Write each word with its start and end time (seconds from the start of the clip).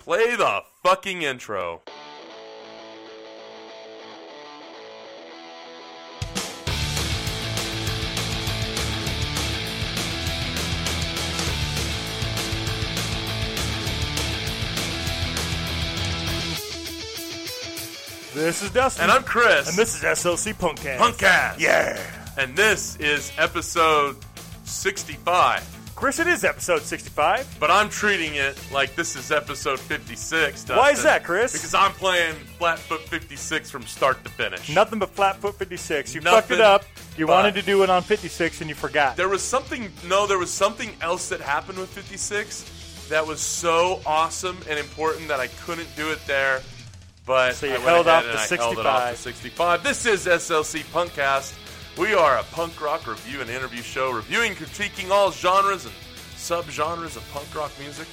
Play 0.00 0.34
the 0.34 0.62
fucking 0.82 1.20
intro. 1.22 1.82
This 18.32 18.62
is 18.62 18.70
Dustin. 18.70 19.02
And 19.02 19.12
I'm 19.12 19.22
Chris. 19.22 19.68
And 19.68 19.76
this 19.76 19.94
is 19.94 20.02
SLC 20.02 20.54
Punkcast. 20.54 20.96
Punkcast. 20.96 21.60
Yeah. 21.60 22.00
And 22.38 22.56
this 22.56 22.96
is 22.96 23.30
episode 23.36 24.16
65. 24.64 25.79
Chris, 26.00 26.18
it 26.18 26.26
is 26.28 26.44
episode 26.44 26.80
65. 26.80 27.58
But 27.60 27.70
I'm 27.70 27.90
treating 27.90 28.34
it 28.34 28.58
like 28.72 28.94
this 28.94 29.16
is 29.16 29.30
episode 29.30 29.78
56. 29.78 30.64
Dustin, 30.64 30.76
Why 30.76 30.92
is 30.92 31.02
that, 31.02 31.24
Chris? 31.24 31.52
Because 31.52 31.74
I'm 31.74 31.92
playing 31.92 32.36
Flatfoot 32.58 33.02
56 33.02 33.70
from 33.70 33.82
start 33.82 34.24
to 34.24 34.30
finish. 34.30 34.74
Nothing 34.74 34.98
but 34.98 35.10
Flatfoot 35.10 35.56
56. 35.56 36.14
You 36.14 36.22
Nothing 36.22 36.40
fucked 36.40 36.50
it 36.52 36.60
up. 36.62 36.84
You 37.18 37.26
but- 37.26 37.34
wanted 37.34 37.54
to 37.56 37.62
do 37.62 37.82
it 37.82 37.90
on 37.90 38.02
56 38.02 38.62
and 38.62 38.70
you 38.70 38.74
forgot. 38.74 39.18
There 39.18 39.28
was 39.28 39.42
something, 39.42 39.92
no, 40.08 40.26
there 40.26 40.38
was 40.38 40.50
something 40.50 40.90
else 41.02 41.28
that 41.28 41.42
happened 41.42 41.78
with 41.78 41.90
56 41.90 43.08
that 43.10 43.26
was 43.26 43.40
so 43.42 44.00
awesome 44.06 44.56
and 44.70 44.78
important 44.78 45.28
that 45.28 45.38
I 45.38 45.48
couldn't 45.48 45.94
do 45.96 46.10
it 46.12 46.20
there. 46.26 46.62
But 47.26 47.56
So 47.56 47.66
you 47.66 47.72
I 47.72 47.76
went 47.76 47.88
held 47.88 48.06
ahead 48.06 48.24
off 48.24 48.24
and 48.40 48.48
to 48.48 48.54
I 48.54 48.56
held 48.56 48.78
it 48.78 48.86
off 48.86 49.10
to 49.10 49.16
65. 49.18 49.82
65. 49.82 49.82
This 49.82 50.06
is 50.06 50.26
SLC 50.26 50.82
Punkcast. 50.84 51.52
We 51.98 52.14
are 52.14 52.38
a 52.38 52.42
punk 52.44 52.80
rock 52.80 53.06
review 53.06 53.40
and 53.40 53.50
interview 53.50 53.82
show 53.82 54.10
reviewing, 54.10 54.54
critiquing 54.54 55.10
all 55.10 55.30
genres 55.32 55.84
and 55.84 55.94
subgenres 56.36 57.16
of 57.16 57.28
punk 57.32 57.54
rock 57.54 57.72
music. 57.78 58.06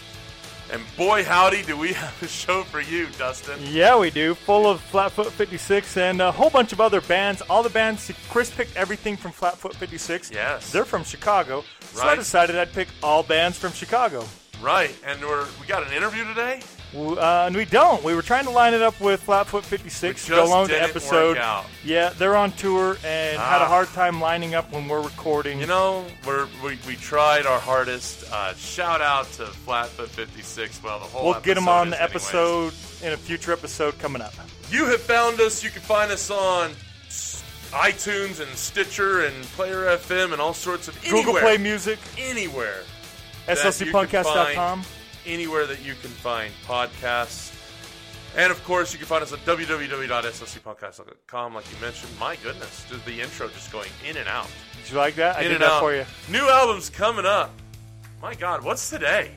And 0.70 0.81
boy, 0.98 1.23
howdy, 1.23 1.63
do 1.63 1.77
we 1.77 1.94
have 1.94 2.21
a 2.21 2.27
show 2.27 2.63
for 2.63 2.82
you, 2.82 3.08
Dustin. 3.18 3.58
yeah, 3.63 3.98
we 3.98 4.09
do. 4.09 4.34
Full 4.35 4.68
of 4.70 4.82
Flatfoot 4.82 5.27
56 5.32 5.96
and 5.96 6.21
a 6.21 6.32
whole 6.32 6.49
bunch 6.49 6.74
of 6.74 6.82
other 6.82 6.99
bands. 7.02 7.41
All 7.49 7.63
the 7.63 7.70
bands, 7.70 8.12
Chris 8.29 8.49
picked 8.52 8.76
everything 8.76 9.15
from 9.15 9.32
Flatfoot 9.32 9.74
56. 9.76 10.32
Yes. 10.32 10.71
They're 10.71 10.84
from 10.84 11.05
Chicago. 11.05 11.63
So 11.80 12.04
I 12.04 12.15
decided 12.15 12.57
I'd 12.57 12.74
pick 12.74 12.90
all 13.02 13.24
bands 13.24 13.57
from 13.57 13.71
Chicago. 13.71 14.26
Right, 14.62 14.93
and 15.05 15.21
we're 15.21 15.46
we 15.62 15.68
got 15.68 15.85
an 15.87 15.93
interview 15.93 16.26
today. 16.26 16.62
Uh, 16.96 17.46
and 17.48 17.55
we 17.55 17.66
don't. 17.66 18.04
We 18.04 18.16
were 18.16 18.21
trying 18.21 18.46
to 18.46 18.49
line 18.49 18.74
it 18.74 18.82
up 18.82 18.99
with 19.02 19.21
Flatfoot 19.24 19.66
56 19.66 20.26
to 20.26 20.32
go 20.32 20.46
along 20.46 20.68
the 20.68 20.82
episode. 20.82 21.38
Yeah, 21.84 22.10
they're 22.18 22.35
on 22.38 22.52
tour 22.54 22.91
and 23.05 23.38
had 23.38 23.62
a 23.62 23.66
Ah. 23.66 23.68
hard 23.68 23.88
time 23.90 24.21
lining 24.21 24.55
up 24.55 24.71
when 24.71 24.88
we're 24.88 25.02
recording. 25.02 25.60
You 25.60 25.68
know, 25.68 26.05
we're, 26.26 26.48
we 26.63 26.80
we 26.88 26.96
tried 26.96 27.46
our 27.46 27.60
hardest. 27.60 28.24
Uh, 28.32 28.54
shout 28.55 29.02
out 29.02 29.26
to 29.34 29.46
Flatfoot 29.48 30.10
56. 30.10 30.82
Well, 30.82 30.99
the 30.99 31.05
whole 31.05 31.32
we'll 31.32 31.41
get 31.41 31.55
them 31.55 31.68
on 31.68 31.90
the 31.90 32.02
anyways. 32.02 32.15
episode 32.15 32.74
in 33.05 33.13
a 33.13 33.18
future 33.18 33.52
episode 33.52 33.99
coming 33.99 34.21
up. 34.21 34.34
You 34.71 34.85
have 34.85 35.02
found 35.02 35.40
us. 35.41 35.63
You 35.63 35.70
can 35.70 35.82
find 35.82 36.12
us 36.12 36.30
on 36.32 36.71
iTunes 37.71 38.40
and 38.40 38.49
Stitcher 38.58 39.26
and 39.26 39.43
Player 39.58 39.85
FM 39.98 40.32
and 40.32 40.41
all 40.41 40.54
sorts 40.54 40.88
of 40.88 40.98
Google 41.04 41.34
Play 41.34 41.58
Music, 41.58 41.99
anywhere. 42.18 42.84
that 43.46 43.58
you 43.58 43.91
can 43.91 44.08
slcpunkcast.com. 44.08 44.84
Anywhere 45.28 45.68
that 45.68 45.84
you 45.84 45.94
can 45.94 46.10
find 46.10 46.52
podcasts. 46.66 47.54
And 48.36 48.52
of 48.52 48.64
course, 48.64 48.94
you 48.94 49.00
can 49.00 49.08
find 49.08 49.24
us 49.24 49.34
at 49.34 49.40
www.slcpodcast.com, 49.40 51.54
like 51.54 51.66
you 51.72 51.78
mentioned. 51.82 52.12
My 52.20 52.36
goodness, 52.38 52.86
just 52.90 53.06
the 53.06 53.22
intro 53.22 53.48
just 53.50 53.72
going 53.72 53.90
in 54.08 54.18
and 54.18 54.28
out. 54.28 54.48
Did 54.82 54.92
you 54.92 54.98
like 54.98 55.16
that? 55.16 55.36
I 55.36 55.44
did 55.44 55.54
and 55.54 55.62
that 55.62 55.72
out. 55.72 55.82
for 55.82 55.94
you. 55.94 56.05
New 56.30 56.48
albums 56.48 56.90
coming 56.90 57.26
up. 57.26 57.52
My 58.22 58.36
God, 58.36 58.64
what's 58.64 58.90
today? 58.90 59.32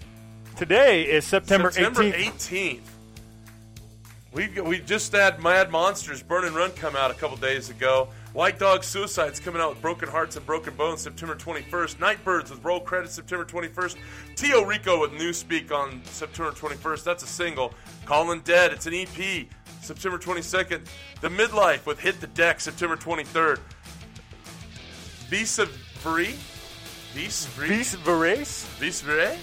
Today 0.57 1.03
is 1.03 1.25
September, 1.25 1.71
September 1.71 2.03
18th. 2.03 2.33
18th. 2.33 2.81
We 4.33 4.49
we 4.61 4.79
just 4.79 5.11
had 5.13 5.43
Mad 5.43 5.73
Monsters 5.73 6.23
Burn 6.23 6.45
and 6.45 6.55
Run 6.55 6.71
come 6.73 6.95
out 6.95 7.11
a 7.11 7.15
couple 7.15 7.37
days 7.37 7.69
ago. 7.69 8.09
White 8.33 8.61
Dog 8.61 8.85
Suicide's 8.85 9.41
coming 9.41 9.61
out 9.61 9.71
with 9.71 9.83
Broken 9.83 10.09
Hearts 10.09 10.37
and 10.37 10.47
Broken 10.47 10.75
Bones 10.75 11.01
September 11.01 11.35
21st. 11.35 11.99
Nightbirds 11.99 12.51
with 12.51 12.63
Roll 12.63 12.79
Credits 12.79 13.13
September 13.13 13.45
21st. 13.45 13.97
Tio 14.37 14.63
Rico 14.63 15.01
with 15.01 15.11
Newspeak 15.13 15.73
on 15.73 16.01
September 16.05 16.53
21st. 16.53 17.03
That's 17.03 17.25
a 17.25 17.27
single. 17.27 17.75
Calling 18.05 18.41
Dead, 18.43 18.73
it's 18.73 18.87
an 18.87 18.95
EP. 18.95 19.49
September 19.81 20.17
22nd. 20.17 20.87
The 21.21 21.29
Midlife 21.29 21.87
with 21.87 21.99
Hit 21.99 22.21
the 22.21 22.29
Deck 22.29 22.61
September 22.61 22.97
23rd. 22.97 23.59
Visa 25.29 25.67
Free? 25.67 26.37
Visa 27.13 27.49
Free? 27.49 27.69
Beast 27.69 27.97
Verace? 27.97 28.65
Vis 28.79 29.01
Vere? 29.01 29.37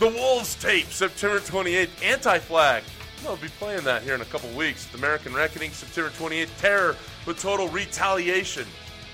The 0.00 0.08
Wolves 0.08 0.56
tape, 0.56 0.86
September 0.86 1.38
28th. 1.38 2.02
Anti 2.02 2.38
Flag. 2.40 2.82
I'll 3.26 3.36
be 3.36 3.48
playing 3.48 3.84
that 3.84 4.02
here 4.02 4.14
in 4.14 4.20
a 4.20 4.26
couple 4.26 4.50
weeks. 4.50 4.86
The 4.86 4.98
American 4.98 5.32
Reckoning, 5.32 5.70
September 5.70 6.10
28th. 6.10 6.60
Terror 6.60 6.96
with 7.24 7.40
Total 7.40 7.68
Retaliation. 7.68 8.66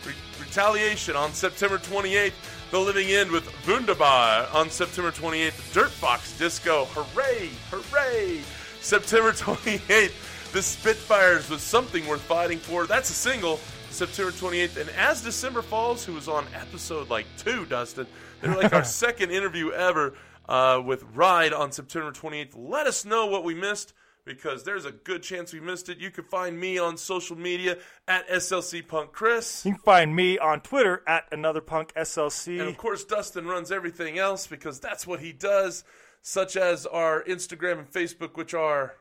Re- 0.06 0.14
retaliation 0.40 1.14
on 1.14 1.32
September 1.32 1.78
28th. 1.78 2.32
The 2.70 2.78
Living 2.78 3.08
End 3.08 3.30
with 3.30 3.50
Wunderbar 3.66 4.48
on 4.54 4.70
September 4.70 5.10
28th. 5.10 5.74
Dirtbox 5.74 6.38
Disco. 6.38 6.86
Hooray! 6.92 7.50
Hooray! 7.70 8.40
September 8.80 9.32
28th. 9.32 10.52
The 10.52 10.62
Spitfires 10.62 11.50
with 11.50 11.60
Something 11.60 12.06
Worth 12.06 12.22
Fighting 12.22 12.58
For. 12.58 12.86
That's 12.86 13.10
a 13.10 13.14
single. 13.14 13.60
September 13.90 14.32
28th. 14.32 14.78
And 14.78 14.90
as 14.90 15.22
December 15.22 15.60
falls, 15.60 16.04
who 16.04 16.14
was 16.14 16.28
on 16.28 16.46
episode 16.54 17.10
like 17.10 17.26
two, 17.36 17.66
Dustin, 17.66 18.06
they're 18.40 18.54
like 18.54 18.72
our 18.72 18.84
second 19.02 19.30
interview 19.30 19.70
ever 19.70 20.14
uh, 20.48 20.80
with 20.84 21.04
Ride 21.14 21.52
on 21.52 21.72
September 21.72 22.10
28th. 22.10 22.52
Let 22.56 22.86
us 22.86 23.04
know 23.04 23.26
what 23.26 23.44
we 23.44 23.54
missed 23.54 23.92
because 24.28 24.62
there's 24.62 24.84
a 24.84 24.92
good 24.92 25.22
chance 25.22 25.52
we 25.52 25.58
missed 25.58 25.88
it. 25.88 25.98
You 25.98 26.10
can 26.10 26.24
find 26.24 26.60
me 26.60 26.78
on 26.78 26.96
social 26.98 27.34
media 27.36 27.78
at 28.06 28.28
SLC 28.28 28.86
Punk 28.86 29.10
Chris. 29.10 29.64
You 29.64 29.72
can 29.72 29.80
find 29.80 30.14
me 30.14 30.38
on 30.38 30.60
Twitter 30.60 31.02
at 31.08 31.24
Another 31.32 31.62
Punk 31.62 31.92
SLC. 31.94 32.60
And 32.60 32.68
of 32.68 32.76
course, 32.76 33.04
Dustin 33.04 33.46
runs 33.46 33.72
everything 33.72 34.18
else 34.18 34.46
because 34.46 34.78
that's 34.78 35.06
what 35.06 35.20
he 35.20 35.32
does, 35.32 35.82
such 36.20 36.56
as 36.56 36.84
our 36.86 37.24
Instagram 37.24 37.78
and 37.78 37.90
Facebook, 37.90 38.36
which 38.36 38.52
are 38.52 38.94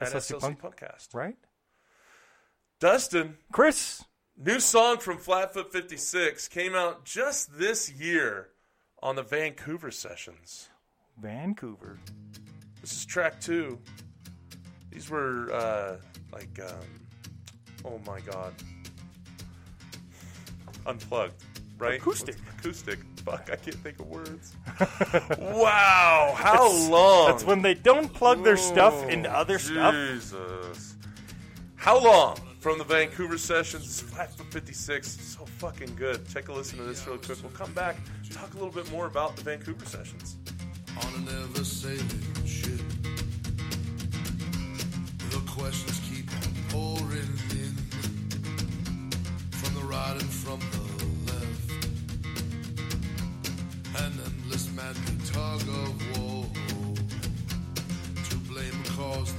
at 0.00 0.08
SLC 0.08 0.36
SLC, 0.36 0.40
Punk- 0.40 0.76
Punkcast. 0.76 1.14
right? 1.14 1.36
Dustin, 2.80 3.36
Chris, 3.52 4.02
new 4.36 4.58
song 4.58 4.96
from 4.96 5.18
Flatfoot 5.18 5.70
56 5.70 6.48
came 6.48 6.74
out 6.74 7.04
just 7.04 7.58
this 7.58 7.92
year 7.92 8.48
on 9.02 9.16
the 9.16 9.22
Vancouver 9.22 9.90
sessions. 9.90 10.70
Vancouver. 11.20 11.98
This 12.90 12.98
is 12.98 13.06
track 13.06 13.40
two. 13.40 13.78
These 14.90 15.10
were 15.10 15.52
uh, 15.52 15.96
like, 16.32 16.58
um, 16.60 17.84
oh 17.84 18.00
my 18.04 18.18
god, 18.18 18.52
unplugged, 20.84 21.40
right? 21.78 22.00
Acoustic. 22.00 22.34
What's- 22.34 22.58
acoustic. 22.58 22.98
Fuck, 23.24 23.48
I 23.52 23.56
can't 23.56 23.76
think 23.76 24.00
of 24.00 24.08
words. 24.08 24.56
wow, 25.38 26.34
how 26.36 26.72
long? 26.88 27.28
That's 27.28 27.44
when 27.44 27.62
they 27.62 27.74
don't 27.74 28.12
plug 28.12 28.42
their 28.42 28.56
stuff 28.56 29.08
into 29.08 29.30
other 29.30 29.60
stuff. 29.60 29.94
Jesus. 29.94 30.96
How 31.76 32.02
long 32.02 32.38
from 32.58 32.78
the 32.78 32.84
Vancouver 32.84 33.38
sessions? 33.38 33.84
It's 33.84 34.00
Flatfoot 34.00 34.52
56. 34.52 35.06
So 35.06 35.44
fucking 35.44 35.94
good. 35.94 36.28
Take 36.28 36.48
a 36.48 36.52
listen 36.52 36.78
to 36.78 36.84
this 36.84 37.06
really 37.06 37.18
quick. 37.18 37.38
We'll 37.40 37.52
come 37.52 37.72
back, 37.72 37.98
talk 38.32 38.52
a 38.54 38.56
little 38.56 38.72
bit 38.72 38.90
more 38.90 39.06
about 39.06 39.36
the 39.36 39.42
Vancouver 39.42 39.86
sessions. 39.86 40.38
The 45.30 45.40
questions 45.46 46.00
keep 46.08 46.30
on 46.32 46.52
pouring 46.68 47.38
in 47.50 47.74
from 49.50 49.74
the 49.74 49.84
right 49.86 50.16
and 50.20 50.30
from 50.30 50.60
the 50.72 50.84
left. 51.32 51.70
An 53.96 54.12
endless 54.24 54.70
madly 54.74 55.16
tug 55.32 55.62
of 55.62 56.18
war 56.18 56.46
to 58.28 58.36
blame 58.48 58.82
cause 58.96 59.32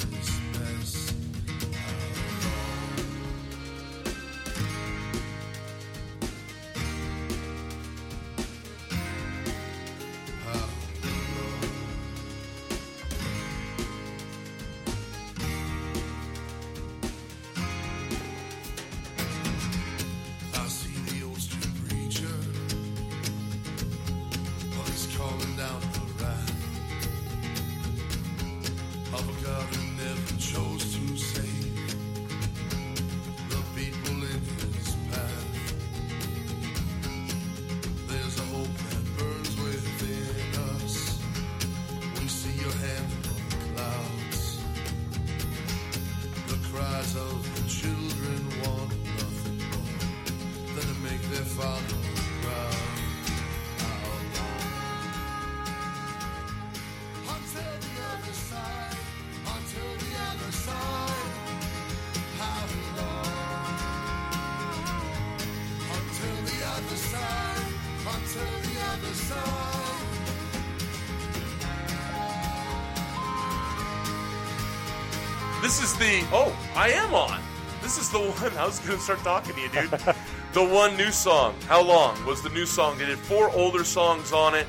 is 75.82 75.96
the. 75.96 76.24
Oh, 76.32 76.56
I 76.76 76.90
am 76.90 77.14
on. 77.14 77.42
This 77.82 77.98
is 77.98 78.10
the 78.10 78.20
one. 78.20 78.58
I 78.58 78.66
was 78.66 78.80
going 78.80 78.98
to 78.98 79.04
start 79.04 79.20
talking 79.20 79.56
to 79.56 79.62
you, 79.62 79.70
dude. 79.70 79.90
the 80.54 80.64
one 80.64 80.96
new 80.96 81.12
song. 81.12 81.56
How 81.68 81.82
long 81.82 82.24
was 82.26 82.42
the 82.42 82.50
new 82.50 82.66
song? 82.66 82.98
They 82.98 83.06
did 83.06 83.18
four 83.18 83.50
older 83.52 83.84
songs 83.84 84.32
on 84.32 84.56
it, 84.56 84.68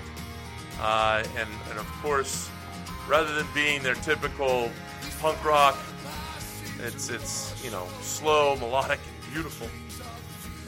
uh, 0.80 1.22
and 1.36 1.48
and 1.70 1.78
of 1.78 1.86
course, 2.02 2.48
rather 3.08 3.34
than 3.34 3.46
being 3.54 3.82
their 3.82 3.94
typical 3.96 4.70
punk 5.20 5.44
rock, 5.44 5.76
it's 6.80 7.10
it's 7.10 7.62
you 7.64 7.70
know 7.70 7.86
slow, 8.00 8.56
melodic, 8.56 9.00
and 9.06 9.32
beautiful. 9.32 9.68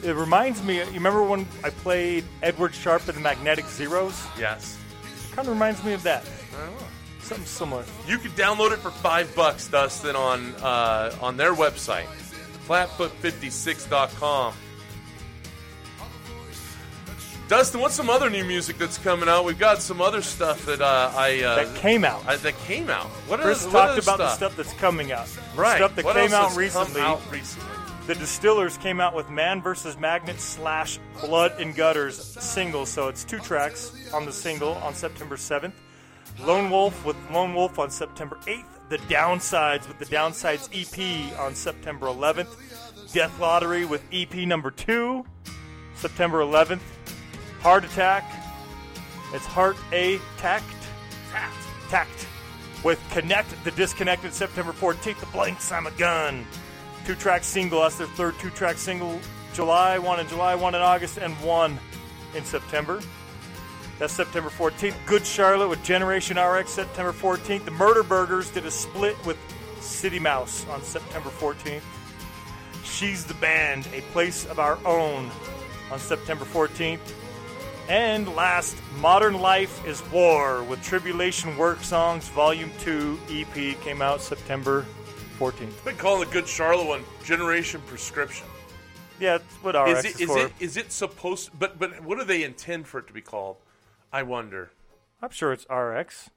It 0.03 0.15
reminds 0.15 0.61
me. 0.61 0.77
You 0.77 0.91
remember 0.91 1.23
when 1.23 1.47
I 1.63 1.71
played 1.71 2.25
Edward 2.43 2.75
Sharpe 2.75 3.07
and 3.07 3.17
the 3.17 3.21
Magnetic 3.21 3.65
Zeros? 3.65 4.27
Yes. 4.37 4.77
It 5.03 5.35
kind 5.35 5.47
of 5.47 5.53
reminds 5.53 5.83
me 5.83 5.93
of 5.93 6.03
that. 6.03 6.23
I 7.25 7.29
don't 7.29 7.39
know. 7.39 7.45
Something 7.45 7.45
similar. 7.45 7.85
You 8.07 8.17
can 8.17 8.31
download 8.31 8.71
it 8.71 8.79
for 8.79 8.91
five 8.91 9.33
bucks, 9.35 9.67
Dustin, 9.67 10.15
on 10.15 10.53
uh, 10.55 11.15
on 11.21 11.37
their 11.37 11.53
website, 11.53 12.07
flatfoot56.com. 12.67 14.53
Dustin, 17.47 17.79
what's 17.79 17.93
some 17.93 18.09
other 18.09 18.27
new 18.29 18.43
music 18.43 18.79
that's 18.79 18.97
coming 18.97 19.29
out? 19.29 19.45
We've 19.45 19.59
got 19.59 19.79
some 19.79 20.01
other 20.01 20.23
stuff 20.23 20.65
that 20.65 20.81
uh, 20.81 21.11
I 21.15 21.41
uh, 21.43 21.63
That 21.63 21.75
came 21.75 22.03
out. 22.03 22.25
I, 22.25 22.37
that 22.37 22.57
came 22.59 22.89
out. 22.89 23.05
What 23.27 23.39
Chris 23.39 23.63
is, 23.63 23.71
talked 23.71 23.91
other 23.91 24.01
about 24.01 24.17
the 24.17 24.29
stuff? 24.29 24.57
that's 24.57 24.73
coming 24.73 25.11
out. 25.11 25.27
right? 25.55 25.77
Stuff 25.77 25.95
that 25.95 26.05
What 26.05 26.15
came 26.15 26.33
out 26.33 26.55
recently. 26.55 27.01
Out 27.01 27.21
recently. 27.31 27.69
The 28.07 28.15
Distillers 28.15 28.77
came 28.77 28.99
out 28.99 29.15
with 29.15 29.29
Man 29.29 29.61
vs. 29.61 29.97
Magnet 29.97 30.39
slash 30.39 30.99
Blood 31.21 31.59
and 31.59 31.75
Gutters 31.75 32.17
single, 32.17 32.85
so 32.87 33.09
it's 33.09 33.23
two 33.23 33.39
tracks 33.39 34.11
on 34.13 34.25
the 34.25 34.31
single 34.33 34.73
on 34.75 34.93
September 34.95 35.37
7th. 35.37 35.73
Lone 36.39 36.69
Wolf 36.69 37.05
with 37.05 37.15
Lone 37.31 37.53
Wolf 37.53 37.79
on 37.79 37.89
September 37.89 38.37
8th. 38.45 38.63
The 38.89 38.97
Downsides 38.99 39.87
with 39.87 39.97
the 39.97 40.05
Downsides 40.05 40.69
EP 40.73 41.39
on 41.39 41.55
September 41.55 42.07
11th. 42.07 43.13
Death 43.13 43.39
Lottery 43.39 43.85
with 43.85 44.03
EP 44.11 44.33
number 44.35 44.71
2, 44.71 45.25
September 45.95 46.39
11th. 46.39 46.81
Heart 47.61 47.85
Attack. 47.85 48.23
It's 49.33 49.45
Heart 49.45 49.77
A 49.91 50.19
Tact. 50.37 50.65
Tact. 51.31 51.55
Tact. 51.89 52.27
With 52.83 53.01
Connect 53.11 53.63
the 53.63 53.71
Disconnected 53.71 54.33
September 54.33 54.71
14th. 54.71 55.19
The 55.19 55.25
Blanks 55.27 55.71
I'm 55.71 55.87
a 55.87 55.91
Gun 55.91 56.45
two 57.05 57.15
track 57.15 57.43
single. 57.43 57.81
That's 57.81 57.97
their 57.97 58.07
third 58.07 58.37
two 58.39 58.49
track 58.49 58.77
single. 58.77 59.19
July, 59.53 59.97
one 59.99 60.19
in 60.19 60.27
July, 60.27 60.55
one 60.55 60.75
in 60.75 60.81
August, 60.81 61.17
and 61.17 61.33
one 61.41 61.77
in 62.35 62.43
September. 62.43 62.99
That's 63.97 64.13
September 64.13 64.49
14th. 64.49 64.93
Good 65.05 65.25
Charlotte 65.25 65.69
with 65.69 65.81
Generation 65.83 66.37
RX 66.37 66.69
September 66.71 67.13
14th. 67.13 67.63
The 67.63 67.71
Murder 67.71 68.03
Burgers 68.03 68.49
did 68.49 68.65
a 68.65 68.71
split 68.71 69.15
with 69.25 69.37
City 69.79 70.19
Mouse 70.19 70.65
on 70.67 70.81
September 70.83 71.29
14th. 71.29 71.81
She's 72.83 73.23
the 73.25 73.33
Band, 73.35 73.87
A 73.93 74.01
Place 74.11 74.45
of 74.47 74.59
Our 74.59 74.77
Own 74.85 75.31
on 75.91 75.99
September 75.99 76.43
14th. 76.43 76.99
And 77.87 78.27
last, 78.35 78.75
Modern 78.99 79.35
Life 79.35 79.85
is 79.87 80.03
War 80.11 80.61
with 80.63 80.83
Tribulation 80.83 81.55
Work 81.57 81.81
Songs 81.81 82.27
Volume 82.29 82.71
2 82.79 83.17
EP 83.29 83.79
came 83.79 84.01
out 84.01 84.21
September 84.21 84.85
14th. 85.39 85.67
I've 85.67 85.85
been 85.85 85.95
calling 85.95 86.27
the 86.27 86.33
Good 86.33 86.47
Charlotte 86.47 86.87
one 86.87 87.03
Generation 87.23 87.81
Prescription. 87.85 88.47
Yeah, 89.19 89.35
it's 89.35 89.53
what 89.61 89.75
RX 89.75 90.05
Is 90.05 90.21
is, 90.21 90.27
for. 90.27 90.39
it 90.39 90.53
is 90.59 90.77
it 90.77 90.91
supposed? 90.91 91.51
But 91.57 91.79
but 91.79 92.03
what 92.03 92.17
do 92.17 92.25
they 92.25 92.43
intend 92.43 92.85
for 92.87 92.99
it 92.99 93.07
to 93.07 93.13
be 93.13 93.21
called? 93.21 93.55
I 94.15 94.23
wonder. 94.23 94.71
I'm 95.21 95.29
sure 95.31 95.51
it's 95.51 95.65
RX 95.69 96.29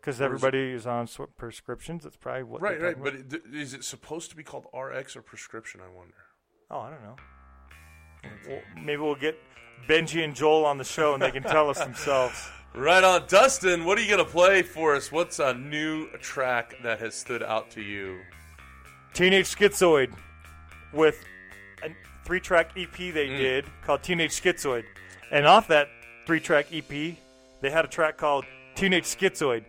because 0.00 0.18
everybody 0.22 0.72
is 0.72 0.86
on 0.86 1.06
sw- 1.06 1.28
prescriptions. 1.36 2.04
That's 2.04 2.16
probably 2.16 2.44
what. 2.44 2.62
Right, 2.62 2.80
right. 2.80 2.96
talking 2.96 3.24
But 3.28 3.42
is 3.52 3.74
it 3.74 3.84
supposed 3.84 4.30
to 4.30 4.36
be 4.36 4.42
called 4.42 4.64
RX 4.72 5.14
or 5.14 5.20
prescription? 5.20 5.80
I 5.86 5.94
wonder. 5.94 6.14
oh, 6.70 6.78
I 6.80 6.90
don't 6.90 7.02
know. 7.02 7.16
Well, 8.48 8.60
maybe 8.82 9.02
we'll 9.02 9.14
get 9.14 9.38
Benji 9.86 10.24
and 10.24 10.34
Joel 10.34 10.64
on 10.64 10.78
the 10.78 10.84
show 10.84 11.12
and 11.12 11.22
they 11.22 11.30
can 11.30 11.42
tell 11.42 11.68
us 11.70 11.78
themselves. 11.78 12.48
Right 12.74 13.02
on, 13.02 13.24
Dustin. 13.26 13.86
What 13.86 13.96
are 13.96 14.02
you 14.02 14.10
gonna 14.10 14.24
play 14.26 14.60
for 14.60 14.94
us? 14.96 15.10
What's 15.10 15.38
a 15.38 15.54
new 15.54 16.08
track 16.18 16.74
that 16.82 16.98
has 17.00 17.14
stood 17.14 17.42
out 17.42 17.70
to 17.70 17.80
you? 17.80 18.20
Teenage 19.14 19.46
Schizoid 19.46 20.12
with 20.92 21.24
a 21.82 21.88
three-track 22.26 22.72
EP 22.76 22.94
they 23.12 23.28
Mm. 23.28 23.38
did 23.38 23.64
called 23.82 24.02
Teenage 24.02 24.32
Schizoid, 24.42 24.84
and 25.30 25.46
off 25.46 25.68
that 25.68 25.88
three-track 26.26 26.66
EP, 26.72 26.88
they 26.88 27.70
had 27.70 27.84
a 27.84 27.88
track 27.88 28.16
called 28.16 28.44
Teenage 28.74 29.04
Schizoid. 29.04 29.64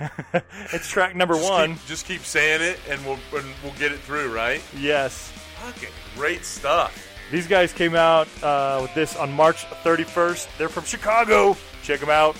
it's 0.72 0.88
track 0.88 1.14
number 1.14 1.34
Just 1.34 1.50
one. 1.50 1.74
Keep, 1.74 1.86
just 1.86 2.06
keep 2.06 2.20
saying 2.22 2.62
it, 2.62 2.78
and 2.88 3.04
we'll 3.04 3.18
and 3.36 3.46
we'll 3.62 3.74
get 3.74 3.92
it 3.92 4.00
through. 4.00 4.34
Right? 4.34 4.62
Yes. 4.76 5.32
Fucking 5.64 5.90
great 6.16 6.44
stuff. 6.44 7.08
These 7.30 7.46
guys 7.46 7.72
came 7.72 7.94
out 7.94 8.28
uh, 8.42 8.80
with 8.82 8.94
this 8.94 9.16
on 9.16 9.32
March 9.32 9.64
31st. 9.84 10.48
They're 10.58 10.68
from 10.68 10.84
Chicago. 10.84 11.56
Check 11.82 12.00
them 12.00 12.10
out. 12.10 12.36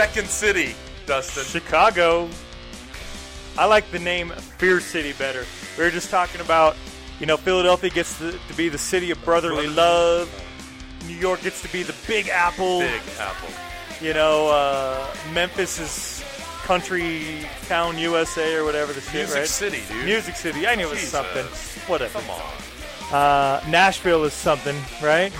Second 0.00 0.28
city, 0.28 0.74
Dustin. 1.04 1.44
Chicago. 1.44 2.26
I 3.58 3.66
like 3.66 3.90
the 3.90 3.98
name 3.98 4.30
Fear 4.30 4.80
City 4.80 5.12
better. 5.12 5.44
We 5.76 5.84
were 5.84 5.90
just 5.90 6.08
talking 6.08 6.40
about, 6.40 6.74
you 7.18 7.26
know, 7.26 7.36
Philadelphia 7.36 7.90
gets 7.90 8.16
to, 8.16 8.32
to 8.32 8.54
be 8.56 8.70
the 8.70 8.78
city 8.78 9.10
of 9.10 9.22
brotherly 9.26 9.68
love. 9.68 10.26
New 11.06 11.16
York 11.16 11.42
gets 11.42 11.60
to 11.60 11.70
be 11.70 11.82
the 11.82 11.94
Big 12.06 12.28
Apple. 12.28 12.78
Big 12.78 13.02
Apple. 13.18 13.50
You 14.00 14.14
know, 14.14 14.48
uh, 14.48 15.06
Memphis 15.34 15.78
is 15.78 16.24
country 16.62 17.44
town 17.66 17.98
USA 17.98 18.54
or 18.54 18.64
whatever 18.64 18.94
the 18.94 19.02
shit, 19.02 19.14
Music 19.28 19.36
right? 19.36 19.46
City, 19.46 19.82
dude. 19.86 20.06
Music 20.06 20.34
City. 20.34 20.66
I 20.66 20.76
knew 20.76 20.86
it 20.86 20.90
was 20.90 21.00
Jesus. 21.00 21.10
something. 21.10 21.44
Whatever. 21.92 22.20
Come 22.20 22.30
on. 22.30 23.14
Uh, 23.14 23.62
Nashville 23.68 24.24
is 24.24 24.32
something, 24.32 24.76
right? 25.02 25.30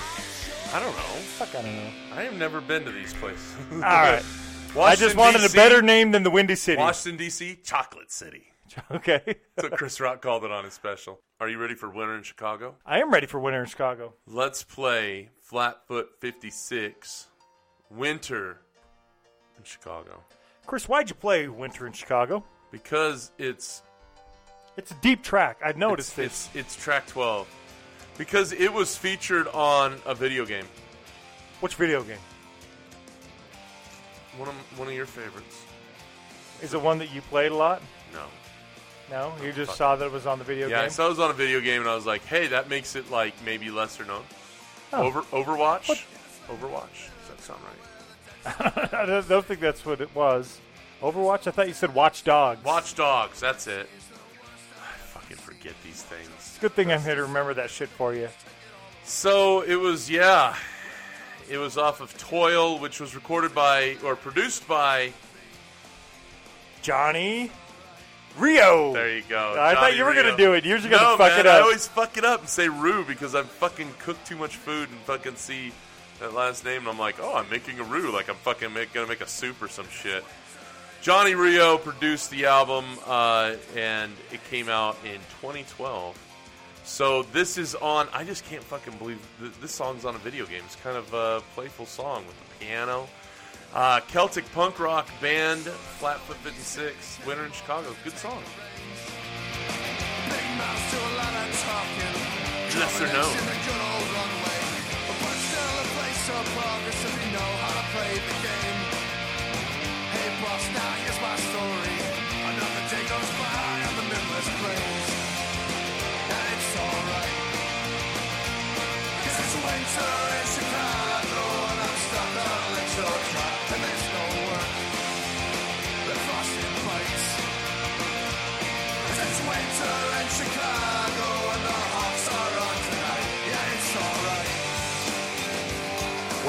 I 0.71 0.79
don't 0.79 0.95
know. 0.95 1.17
Fuck, 1.39 1.55
I 1.55 1.63
don't 1.63 1.75
know. 1.75 1.89
I 2.13 2.21
have 2.21 2.37
never 2.37 2.61
been 2.61 2.85
to 2.85 2.91
these 2.91 3.13
places. 3.15 3.55
All 3.71 3.79
right. 3.79 4.23
I 4.79 4.95
just 4.95 5.15
wanted 5.15 5.43
a 5.43 5.53
better 5.53 5.81
name 5.81 6.11
than 6.11 6.23
the 6.23 6.31
Windy 6.31 6.55
City. 6.55 6.77
Washington 6.77 7.17
D.C. 7.17 7.57
Chocolate 7.63 8.11
City. 8.11 8.47
Okay. 8.89 9.21
That's 9.25 9.69
what 9.69 9.77
Chris 9.77 9.99
Rock 9.99 10.21
called 10.21 10.45
it 10.45 10.51
on 10.51 10.63
his 10.63 10.73
special. 10.73 11.19
Are 11.41 11.49
you 11.49 11.57
ready 11.57 11.75
for 11.75 11.89
Winter 11.89 12.15
in 12.15 12.23
Chicago? 12.23 12.75
I 12.85 12.99
am 13.01 13.11
ready 13.11 13.27
for 13.27 13.37
winter 13.37 13.59
in 13.59 13.65
Chicago. 13.65 14.13
Let's 14.25 14.63
play 14.63 15.29
Flatfoot 15.41 16.11
56 16.21 17.27
Winter 17.89 18.61
in 19.57 19.65
Chicago. 19.65 20.23
Chris, 20.67 20.87
why'd 20.87 21.09
you 21.09 21.15
play 21.15 21.49
Winter 21.49 21.85
in 21.85 21.91
Chicago? 21.91 22.45
Because 22.71 23.31
it's 23.37 23.81
It's 24.77 24.91
a 24.91 24.95
deep 25.01 25.21
track. 25.21 25.59
I 25.65 25.73
noticed 25.73 26.17
it's, 26.17 26.47
this. 26.47 26.61
it's 26.61 26.75
it's 26.75 26.81
track 26.81 27.07
12. 27.07 27.49
Because 28.17 28.53
it 28.53 28.71
was 28.71 28.95
featured 28.95 29.49
on 29.49 29.97
a 30.05 30.15
video 30.15 30.45
game. 30.45 30.65
Which 31.59 31.75
video 31.75 32.03
game? 32.03 32.19
One 34.37 34.49
of 34.49 34.55
one 34.79 34.87
of 34.87 34.93
your 34.93 35.05
favorites. 35.05 35.65
Is 36.61 36.73
it 36.73 36.81
one 36.81 36.99
that 36.99 37.13
you 37.13 37.21
played 37.21 37.51
a 37.51 37.55
lot? 37.55 37.81
No. 38.13 38.25
No, 39.09 39.33
you 39.43 39.51
just 39.51 39.75
saw 39.75 39.97
that 39.97 40.05
it 40.05 40.11
was 40.11 40.25
on 40.25 40.39
the 40.39 40.45
video 40.45 40.67
game? 40.67 40.77
Yeah, 40.77 40.83
I 40.83 40.87
saw 40.87 41.07
it 41.07 41.09
was 41.09 41.19
on 41.19 41.29
a 41.31 41.33
video 41.33 41.59
game 41.59 41.81
and 41.81 41.89
I 41.89 41.95
was 41.95 42.05
like, 42.05 42.23
"Hey, 42.25 42.47
that 42.47 42.69
makes 42.69 42.95
it 42.95 43.11
like 43.11 43.33
maybe 43.43 43.69
lesser 43.69 44.05
known." 44.05 44.23
Oh. 44.93 45.03
Over 45.03 45.21
Overwatch? 45.23 46.05
Overwatch. 46.47 47.09
Does 47.19 47.29
that 47.29 47.41
sound 47.41 47.59
right? 47.63 48.93
I 48.93 49.05
don't, 49.05 49.27
don't 49.27 49.45
think 49.45 49.59
that's 49.59 49.85
what 49.85 50.01
it 50.01 50.13
was. 50.15 50.59
Overwatch. 51.01 51.47
I 51.47 51.51
thought 51.51 51.67
you 51.67 51.73
said 51.73 51.93
Watch 51.93 52.23
Dogs. 52.23 52.63
Watch 52.63 52.95
Dogs, 52.95 53.39
that's 53.39 53.67
it. 53.67 53.89
I 54.79 54.97
fucking 55.07 55.37
forget 55.37 55.73
these 55.83 56.03
things. 56.03 56.57
Good 56.61 56.73
thing 56.73 56.91
I'm 56.91 57.01
here 57.01 57.15
to 57.15 57.23
remember 57.23 57.53
that 57.55 57.69
shit 57.69 57.89
for 57.89 58.13
you. 58.13 58.29
So 59.03 59.61
it 59.61 59.75
was, 59.75 60.09
yeah, 60.09 60.55
it 61.51 61.57
was 61.57 61.77
off 61.77 61.99
of 61.99 62.17
Toil, 62.17 62.79
which 62.79 62.99
was 63.01 63.13
recorded 63.13 63.53
by 63.53 63.97
or 64.03 64.15
produced 64.15 64.67
by. 64.67 65.11
Johnny 66.81 67.51
Rioux. 68.37 68.93
There 68.93 69.17
you 69.17 69.23
go. 69.29 69.55
I 69.59 69.75
thought 69.75 69.95
you 69.95 70.03
were 70.03 70.11
Rioux. 70.11 70.23
gonna 70.23 70.37
do 70.37 70.53
it. 70.53 70.65
You're 70.65 70.77
just 70.77 70.89
gonna 70.89 71.03
no, 71.03 71.17
fuck 71.17 71.31
man, 71.31 71.41
it 71.41 71.47
up. 71.47 71.57
I 71.57 71.61
always 71.61 71.87
fuck 71.87 72.17
it 72.17 72.25
up 72.25 72.39
and 72.39 72.49
say 72.49 72.69
Rue 72.69 73.03
because 73.05 73.35
I 73.35 73.43
fucking 73.43 73.93
cook 73.99 74.17
too 74.23 74.37
much 74.37 74.55
food 74.55 74.89
and 74.89 74.97
fucking 75.01 75.35
see 75.35 75.73
that 76.19 76.33
last 76.33 76.63
name 76.63 76.79
and 76.79 76.87
I'm 76.87 76.97
like, 76.97 77.17
oh, 77.19 77.35
I'm 77.35 77.49
making 77.49 77.79
a 77.79 77.83
Rue, 77.83 78.11
like 78.11 78.29
I'm 78.29 78.35
fucking 78.35 78.73
make, 78.73 78.93
gonna 78.93 79.07
make 79.07 79.21
a 79.21 79.27
soup 79.27 79.61
or 79.61 79.67
some 79.67 79.87
shit. 79.89 80.23
Johnny 81.01 81.31
Rioux 81.31 81.81
produced 81.83 82.29
the 82.29 82.45
album, 82.45 82.85
uh, 83.07 83.55
and 83.75 84.11
it 84.31 84.39
came 84.49 84.69
out 84.69 84.97
in 85.03 85.19
2012. 85.41 86.15
So 86.83 87.23
this 87.23 87.57
is 87.57 87.75
on. 87.75 88.07
I 88.13 88.23
just 88.23 88.45
can't 88.45 88.63
fucking 88.63 88.97
believe 88.97 89.19
th- 89.39 89.53
this 89.61 89.71
song's 89.71 90.05
on 90.05 90.15
a 90.15 90.19
video 90.19 90.45
game. 90.45 90.63
It's 90.65 90.75
kind 90.77 90.97
of 90.97 91.13
a 91.13 91.41
playful 91.55 91.85
song 91.85 92.25
with 92.25 92.35
the 92.39 92.65
piano. 92.65 93.07
Uh, 93.73 94.01
Celtic 94.07 94.49
punk 94.51 94.79
rock 94.79 95.07
band, 95.21 95.61
Flatfoot 95.61 96.37
56, 96.37 97.25
Winter 97.25 97.45
in 97.45 97.51
Chicago. 97.51 97.95
Good 98.03 98.17
song. 98.17 98.41
Lesser 102.79 103.07
known. 103.07 103.31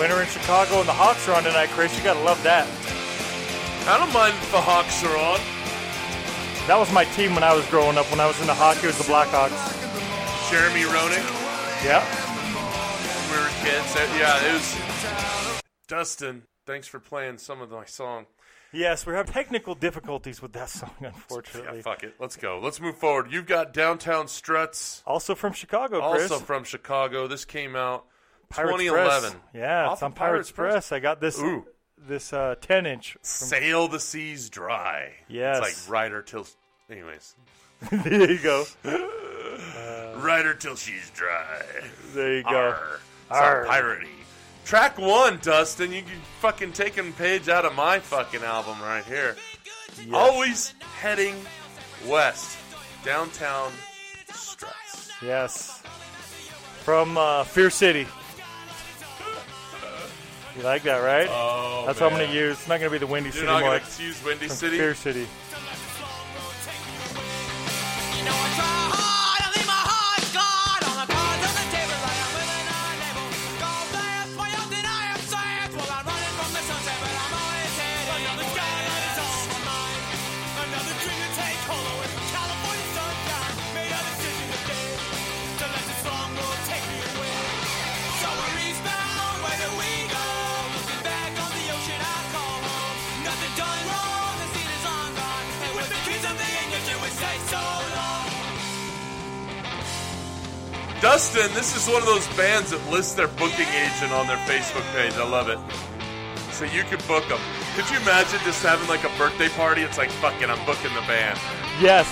Winter 0.02 0.20
in 0.20 0.26
Chicago 0.26 0.80
and 0.80 0.88
the 0.88 0.92
Hawks 0.92 1.28
are 1.28 1.34
on 1.34 1.44
tonight, 1.44 1.68
Chris. 1.70 1.96
You 1.96 2.02
gotta 2.02 2.18
love 2.26 2.42
that. 2.42 2.66
I 3.86 3.96
don't 3.98 4.12
mind 4.12 4.34
if 4.34 4.50
the 4.50 4.60
Hawks 4.60 4.98
are 5.06 5.14
on. 5.14 5.38
That 6.66 6.74
was 6.76 6.90
my 6.92 7.04
team 7.14 7.34
when 7.34 7.44
I 7.44 7.54
was 7.54 7.64
growing 7.70 7.96
up. 7.96 8.10
When 8.10 8.18
I 8.18 8.26
was 8.26 8.40
into 8.40 8.52
hockey, 8.52 8.80
it 8.82 8.86
was 8.86 8.98
the 8.98 9.04
Blackhawks. 9.04 9.54
Jeremy 10.50 10.82
Roenick, 10.90 11.22
Yeah. 11.86 12.02
when 13.30 13.38
we 13.38 13.44
were 13.46 13.50
kids. 13.62 13.94
Uh, 13.94 14.18
Yeah, 14.18 14.42
it 14.42 14.52
was. 14.54 15.62
Dustin, 15.86 16.42
thanks 16.66 16.88
for 16.88 16.98
playing 16.98 17.38
some 17.38 17.60
of 17.62 17.70
my 17.70 17.84
song. 17.84 18.26
Yes, 18.72 19.06
we're 19.06 19.14
having 19.14 19.32
technical 19.32 19.76
difficulties 19.76 20.42
with 20.42 20.52
that 20.54 20.68
song, 20.68 20.90
unfortunately. 21.00 21.62
Yeah, 21.70 21.76
unfortunately. 21.76 21.82
fuck 21.82 22.02
it. 22.02 22.14
Let's 22.18 22.34
go. 22.36 22.58
Let's 22.60 22.80
move 22.80 22.98
forward. 22.98 23.30
You've 23.30 23.46
got 23.46 23.72
Downtown 23.72 24.26
Struts, 24.26 25.04
also 25.06 25.36
from 25.36 25.52
Chicago, 25.52 26.10
Chris. 26.10 26.28
also 26.28 26.42
from 26.44 26.64
Chicago. 26.64 27.28
This 27.28 27.44
came 27.44 27.76
out 27.76 28.06
Pirates 28.52 28.78
2011. 28.78 29.30
Press. 29.30 29.42
Yeah, 29.54 29.86
Off 29.86 29.92
it's 29.94 30.02
on 30.02 30.12
Pirates, 30.12 30.50
Press. 30.50 30.92
I 30.92 31.00
got 31.00 31.20
this 31.20 31.40
Ooh. 31.40 31.66
this 31.98 32.32
uh, 32.32 32.54
10 32.60 32.86
inch. 32.86 33.16
Sail 33.22 33.88
the 33.88 34.00
Seas 34.00 34.50
Dry. 34.50 35.12
Yes. 35.28 35.58
It's 35.66 35.88
like 35.88 35.92
Rider 35.92 36.22
till. 36.22 36.46
Anyways. 36.90 37.34
there 37.90 38.30
you 38.30 38.38
go. 38.38 38.64
Rider 40.16 40.54
till 40.54 40.76
she's 40.76 41.10
dry. 41.10 41.62
There 42.14 42.36
you 42.36 42.42
go. 42.44 42.76
Arr. 43.30 43.64
It's 43.64 43.70
piratey. 43.70 44.06
Track 44.64 44.98
one, 44.98 45.38
Dustin. 45.42 45.92
You 45.92 46.02
can 46.02 46.20
fucking 46.40 46.72
take 46.72 46.98
a 46.98 47.02
page 47.12 47.48
out 47.48 47.64
of 47.64 47.74
my 47.74 47.98
fucking 47.98 48.42
album 48.42 48.80
right 48.80 49.04
here. 49.04 49.36
Always 50.12 50.74
heading 51.00 51.34
west. 52.06 52.56
Downtown 53.04 53.72
Struts. 54.32 55.10
Yes. 55.20 55.82
From 56.84 57.16
uh, 57.16 57.44
Fear 57.44 57.70
City. 57.70 58.06
You 60.56 60.62
like 60.62 60.82
that, 60.82 60.98
right? 60.98 61.28
Oh, 61.30 61.84
That's 61.86 62.00
what 62.00 62.12
I'm 62.12 62.18
going 62.18 62.28
to 62.28 62.34
use. 62.36 62.58
It's 62.58 62.68
not 62.68 62.78
going 62.78 62.90
to 62.92 62.94
be 62.94 62.98
the 62.98 63.06
Windy 63.10 63.28
You're 63.28 63.32
City 63.34 63.46
not 63.46 63.60
going 63.62 63.80
to 63.80 64.02
use 64.02 64.22
Windy 64.24 64.48
From 64.48 64.56
City? 64.56 64.76
Fear 64.76 64.94
City. 64.94 65.26
You 68.18 68.24
know 68.24 69.01
Dustin, 101.12 101.52
this 101.52 101.76
is 101.76 101.92
one 101.92 102.00
of 102.00 102.08
those 102.08 102.24
bands 102.40 102.70
that 102.70 102.80
lists 102.88 103.12
their 103.12 103.28
booking 103.36 103.68
agent 103.68 104.16
on 104.16 104.24
their 104.24 104.40
Facebook 104.48 104.80
page. 104.96 105.12
I 105.20 105.28
love 105.28 105.52
it. 105.52 105.60
So 106.56 106.64
you 106.64 106.88
can 106.88 106.96
book 107.04 107.28
them. 107.28 107.36
Could 107.76 107.84
you 107.92 108.00
imagine 108.00 108.40
just 108.48 108.64
having 108.64 108.88
like 108.88 109.04
a 109.04 109.12
birthday 109.20 109.52
party? 109.52 109.84
It's 109.84 110.00
like, 110.00 110.08
fucking, 110.24 110.48
I'm 110.48 110.64
booking 110.64 110.88
the 110.96 111.04
band. 111.04 111.36
Yes. 111.84 112.08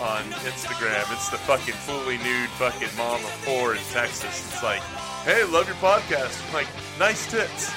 on 0.00 0.24
Instagram. 0.48 1.04
It's 1.12 1.28
the 1.28 1.36
fucking 1.36 1.74
fully 1.84 2.16
nude 2.24 2.48
fucking 2.56 2.88
mom 2.96 3.20
of 3.20 3.30
four 3.44 3.74
in 3.74 3.82
Texas. 3.92 4.48
It's 4.48 4.62
like, 4.62 4.80
hey, 5.28 5.44
love 5.44 5.66
your 5.68 5.76
podcast. 5.84 6.40
I'm 6.48 6.54
like, 6.54 6.68
nice 6.98 7.30
tits. 7.30 7.70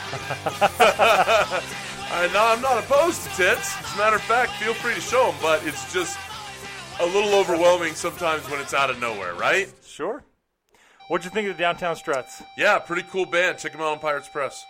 I 2.16 2.28
know 2.32 2.46
I'm 2.46 2.62
not 2.62 2.78
opposed 2.84 3.24
to 3.24 3.30
tits. 3.30 3.76
As 3.84 3.96
a 3.96 3.98
matter 3.98 4.16
of 4.18 4.22
fact, 4.22 4.52
feel 4.54 4.74
free 4.76 4.94
to 4.94 5.02
show 5.02 5.32
them, 5.32 5.36
but 5.42 5.66
it's 5.66 5.92
just 5.92 6.18
a 7.00 7.06
little 7.06 7.34
overwhelming 7.34 7.96
sometimes 7.96 8.48
when 8.50 8.60
it's 8.60 8.74
out 8.74 8.90
of 8.92 9.00
nowhere, 9.00 9.34
right? 9.34 9.68
Sure. 9.86 10.24
What'd 11.08 11.26
you 11.26 11.32
think 11.32 11.50
of 11.50 11.58
the 11.58 11.62
Downtown 11.64 11.96
Struts? 11.96 12.44
Yeah, 12.58 12.78
pretty 12.80 13.04
cool 13.10 13.26
band. 13.26 13.58
Check 13.58 13.72
them 13.72 13.82
out 13.82 13.88
on 13.94 14.00
Pirates 14.00 14.30
Press. 14.30 14.64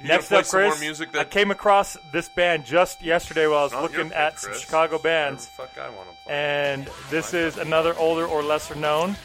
You 0.00 0.08
Next 0.08 0.32
up, 0.32 0.46
Chris, 0.46 0.52
more 0.72 0.78
music 0.80 1.16
I 1.16 1.24
came 1.24 1.50
across 1.52 1.96
this 2.12 2.28
band 2.28 2.64
just 2.64 3.00
yesterday 3.02 3.46
while 3.46 3.58
I 3.58 3.62
was 3.64 3.72
Not 3.72 3.82
looking 3.82 4.08
pick, 4.08 4.16
at 4.16 4.38
some 4.40 4.50
Chris. 4.50 4.62
Chicago 4.62 4.98
bands. 4.98 5.46
The 5.46 5.52
fuck 5.52 5.78
I 5.78 5.88
want 5.90 6.08
to 6.10 6.16
play. 6.24 6.32
and 6.34 6.88
this 7.10 7.32
is 7.34 7.58
another 7.58 7.94
older 7.98 8.26
or 8.26 8.42
lesser 8.42 8.74
known, 8.76 9.16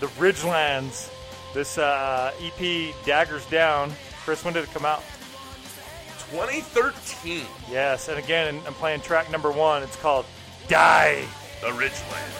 the 0.00 0.06
Ridgelands. 0.18 1.10
This 1.54 1.78
uh, 1.78 2.32
EP, 2.40 2.94
Daggers 3.04 3.46
Down. 3.46 3.92
Chris, 4.24 4.44
when 4.44 4.52
did 4.54 4.64
it 4.64 4.70
come 4.72 4.84
out? 4.84 5.02
2013, 6.30 7.44
Yes, 7.70 8.08
and 8.08 8.18
again, 8.18 8.60
I'm 8.66 8.74
playing 8.74 9.00
track 9.00 9.30
number 9.30 9.50
one. 9.52 9.82
It's 9.82 9.96
called 9.96 10.26
Die. 10.68 11.24
The 11.60 11.68
Ridgeland. 11.68 12.32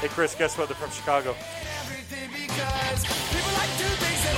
Hey, 0.00 0.08
Chris, 0.08 0.34
guess 0.34 0.56
what? 0.56 0.68
They're 0.68 0.76
from 0.76 0.90
Chicago. 0.90 1.34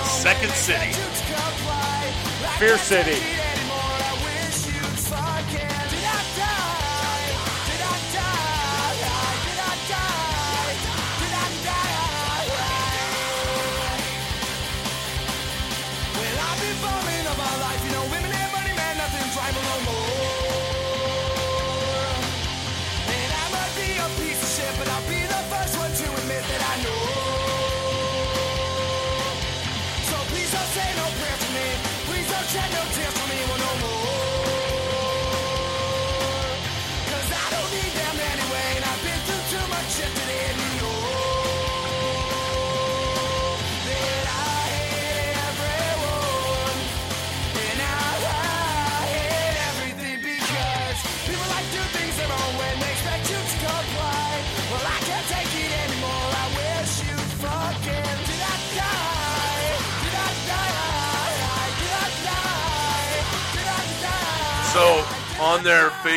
Second 0.05 0.53
City. 0.53 0.93
Fear 2.59 2.79
City. 2.79 3.49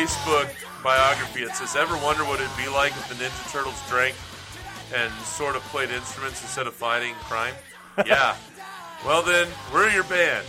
Facebook 0.02 0.50
biography, 0.82 1.44
it 1.44 1.54
says, 1.54 1.76
"Ever 1.76 1.96
wonder 1.98 2.24
what 2.24 2.40
it'd 2.40 2.56
be 2.56 2.66
like 2.68 2.90
if 2.90 3.08
the 3.08 3.14
Ninja 3.14 3.52
Turtles 3.52 3.80
drank 3.88 4.16
and 4.92 5.12
sort 5.24 5.54
of 5.54 5.62
played 5.64 5.90
instruments 5.90 6.42
instead 6.42 6.66
of 6.66 6.74
fighting 6.74 7.14
crime?" 7.20 7.54
Yeah. 8.04 8.34
well 9.06 9.22
then, 9.22 9.46
we're 9.72 9.90
your 9.90 10.02
band. 10.04 10.44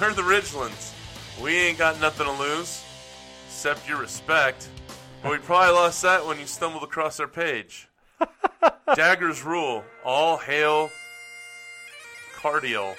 We're 0.00 0.12
the 0.14 0.22
Ridgelands. 0.22 0.92
We 1.40 1.56
ain't 1.56 1.78
got 1.78 2.00
nothing 2.00 2.26
to 2.26 2.32
lose 2.32 2.82
except 3.46 3.88
your 3.88 3.98
respect. 3.98 4.66
But 5.22 5.30
we 5.30 5.38
probably 5.38 5.74
lost 5.74 6.02
that 6.02 6.26
when 6.26 6.40
you 6.40 6.46
stumbled 6.46 6.82
across 6.82 7.20
our 7.20 7.28
page. 7.28 7.88
Daggers 8.96 9.44
rule. 9.44 9.84
All 10.04 10.38
hail 10.38 10.90
cardio. 12.34 12.96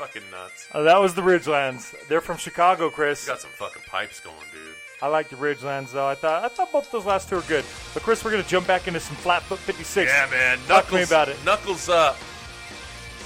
Fucking 0.00 0.22
nuts. 0.30 0.66
Uh, 0.72 0.82
that 0.82 0.98
was 0.98 1.14
the 1.14 1.20
Ridgelands. 1.20 1.94
They're 2.08 2.22
from 2.22 2.38
Chicago, 2.38 2.88
Chris. 2.88 3.26
You 3.26 3.32
got 3.32 3.40
some 3.40 3.50
fucking 3.50 3.82
pipes 3.86 4.18
going, 4.20 4.36
dude. 4.50 4.74
I 5.02 5.08
like 5.08 5.28
the 5.28 5.36
Ridgelands, 5.36 5.92
though. 5.92 6.06
I 6.06 6.14
thought 6.14 6.42
I 6.44 6.48
thought 6.48 6.72
both 6.72 6.90
those 6.90 7.04
last 7.04 7.28
two 7.28 7.36
were 7.36 7.42
good. 7.42 7.64
But 7.92 8.02
Chris, 8.02 8.24
we're 8.24 8.30
gonna 8.30 8.42
jump 8.42 8.66
back 8.66 8.88
into 8.88 9.00
some 9.00 9.16
Flatfoot 9.16 9.58
56. 9.58 10.10
Yeah, 10.10 10.26
man. 10.30 10.56
Talk 10.58 10.68
Knuckles, 10.68 10.88
to 10.88 10.96
me 10.96 11.02
about 11.02 11.28
it. 11.28 11.44
Knuckles 11.44 11.88
Up. 11.88 12.16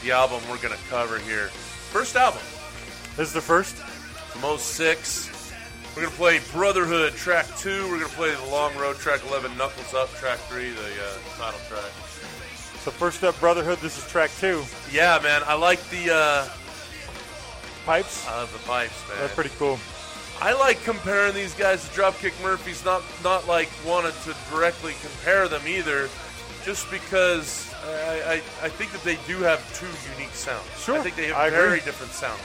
The 0.03 0.11
album 0.11 0.43
we're 0.51 0.59
gonna 0.59 0.77
cover 0.91 1.19
here. 1.21 1.49
First 1.49 2.17
album. 2.17 2.43
This 3.17 3.29
is 3.29 3.33
the 3.33 3.41
first. 3.41 3.77
From 3.77 4.59
06. 4.59 5.31
We're 5.95 6.03
gonna 6.03 6.15
play 6.17 6.41
Brotherhood 6.53 7.15
track 7.15 7.47
two. 7.57 7.89
We're 7.89 7.99
gonna 8.01 8.09
play 8.09 8.35
the 8.35 8.51
Long 8.51 8.77
Road 8.77 8.97
track 8.97 9.21
11. 9.29 9.57
Knuckles 9.57 9.95
Up 9.95 10.13
track 10.15 10.39
three, 10.41 10.71
the 10.71 10.81
uh, 10.81 11.39
title 11.39 11.61
track. 11.69 11.91
So 12.83 12.91
first 12.91 13.23
up, 13.25 13.39
Brotherhood. 13.41 13.79
This 13.79 13.97
is 13.97 14.07
track 14.11 14.31
two. 14.41 14.63
Yeah, 14.93 15.19
man. 15.23 15.43
I 15.47 15.55
like 15.55 15.83
the 15.89 16.15
uh, 16.15 16.49
Pipes. 17.87 18.27
uh, 18.29 18.47
the 18.47 18.59
pipes, 18.61 19.09
man. 19.09 19.19
That's 19.21 19.35
pretty 19.35 19.51
cool. 19.59 19.79
I 20.41 20.53
like 20.55 20.83
comparing 20.85 21.35
these 21.35 21.55
guys 21.55 21.89
to 21.89 21.95
Dropkick 21.95 22.41
Murphys. 22.43 22.85
Not 22.85 23.03
not 23.23 23.47
like 23.47 23.69
wanted 23.87 24.15
to 24.25 24.35
directly 24.51 24.95
compare 25.01 25.49
them 25.49 25.63
either, 25.67 26.09
just 26.65 26.91
because 26.91 27.73
I, 27.85 28.23
I, 28.27 28.67
I 28.67 28.69
think 28.69 28.91
that 28.93 29.03
they 29.05 29.17
do 29.27 29.39
have 29.43 29.61
two 29.79 29.87
unique 30.17 30.35
sounds. 30.35 30.67
Sure, 30.83 30.99
I 30.99 31.03
think 31.03 31.17
they 31.17 31.27
have 31.29 31.37
I 31.37 31.47
agree. 31.49 31.59
very 31.59 31.81
different 31.81 32.13
sounds. 32.13 32.41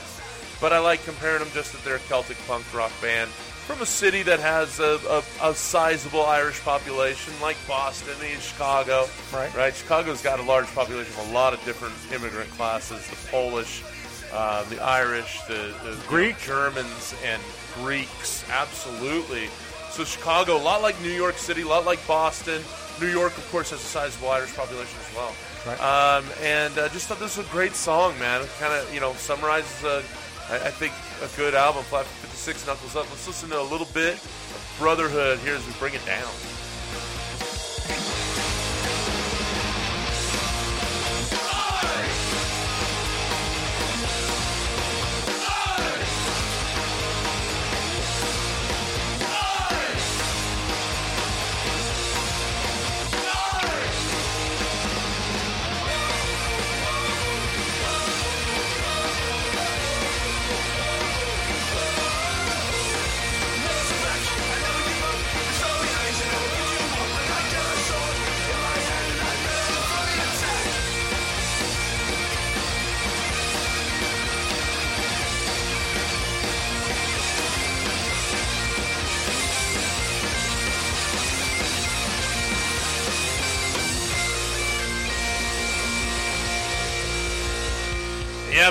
But 0.62 0.74
I 0.74 0.80
like 0.80 1.04
comparing 1.06 1.40
them 1.40 1.48
just 1.54 1.72
that 1.72 1.84
they're 1.84 1.96
a 1.96 2.00
Celtic 2.00 2.38
punk 2.46 2.66
rock 2.74 2.92
band 3.02 3.30
from 3.30 3.82
a 3.82 3.86
city 3.86 4.24
that 4.24 4.40
has 4.40 4.80
a, 4.80 5.00
a, 5.42 5.50
a 5.50 5.56
sizable 5.56 6.26
Irish 6.26 6.60
population, 6.62 7.34
like 7.42 7.56
Boston 7.68 8.16
and 8.22 8.42
Chicago. 8.42 9.06
Right. 9.34 9.56
Right. 9.56 9.74
Chicago's 9.74 10.22
got 10.22 10.40
a 10.40 10.44
large 10.44 10.68
population 10.76 11.14
of 11.20 11.30
a 11.30 11.34
lot 11.34 11.54
of 11.54 11.64
different 11.66 11.94
immigrant 12.14 12.50
classes: 12.52 13.08
the 13.10 13.16
Polish, 13.32 13.84
uh, 14.34 14.64
the 14.66 14.80
Irish, 14.82 15.42
the, 15.44 15.74
the 15.84 15.98
Greek? 16.08 16.38
Germans, 16.40 17.16
and 17.24 17.42
Greeks. 17.76 18.44
Absolutely. 18.50 19.48
So 19.92 20.04
Chicago, 20.04 20.58
a 20.58 20.58
lot 20.58 20.82
like 20.82 21.00
New 21.02 21.12
York 21.12 21.38
City, 21.38 21.62
a 21.62 21.68
lot 21.68 21.86
like 21.86 22.06
Boston. 22.08 22.62
New 23.00 23.08
York, 23.08 23.38
of 23.38 23.50
course, 23.52 23.72
has 23.72 23.80
a 23.80 23.84
sizable 23.84 24.30
Irish 24.30 24.56
population 24.56 25.00
as 25.00 25.16
well. 25.16 25.34
Right. 25.66 25.80
Um, 25.82 26.26
and 26.42 26.78
uh, 26.78 26.90
just 26.90 27.08
thought 27.08 27.20
this 27.20 27.38
was 27.38 27.48
a 27.48 27.50
great 27.50 27.74
song, 27.74 28.18
man. 28.20 28.42
It 28.42 28.50
kind 28.60 28.74
of, 28.74 28.94
you 28.94 29.00
know, 29.00 29.14
summarizes, 29.14 29.84
a, 29.84 30.04
I, 30.50 30.68
I 30.68 30.72
think, 30.72 30.94
a 31.24 31.36
good 31.38 31.56
album. 31.56 31.84
Flat 31.84 32.06
56 32.06 32.68
Knuckles 32.68 32.96
Up. 32.96 33.10
Let's 33.10 33.28
listen 33.28 33.50
to 33.50 33.60
a 33.60 33.64
little 33.64 33.88
bit 33.94 34.16
of 34.16 34.76
Brotherhood 34.80 35.40
here 35.40 35.56
as 35.56 35.66
we 35.66 35.74
bring 35.74 35.94
it 35.94 36.06
down. 36.06 36.30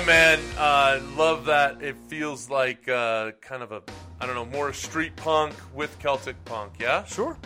man. 0.09 0.39
Uh, 0.57 0.99
love 1.15 1.45
that. 1.45 1.83
It 1.83 1.95
feels 2.07 2.49
like 2.49 2.89
uh, 2.89 3.29
kind 3.41 3.61
of 3.61 3.71
a, 3.71 3.83
I 4.19 4.25
don't 4.25 4.33
know, 4.33 4.45
more 4.45 4.73
street 4.73 5.15
punk 5.15 5.53
with 5.75 5.99
Celtic 5.99 6.43
punk, 6.45 6.73
yeah? 6.79 7.03
Sure. 7.03 7.37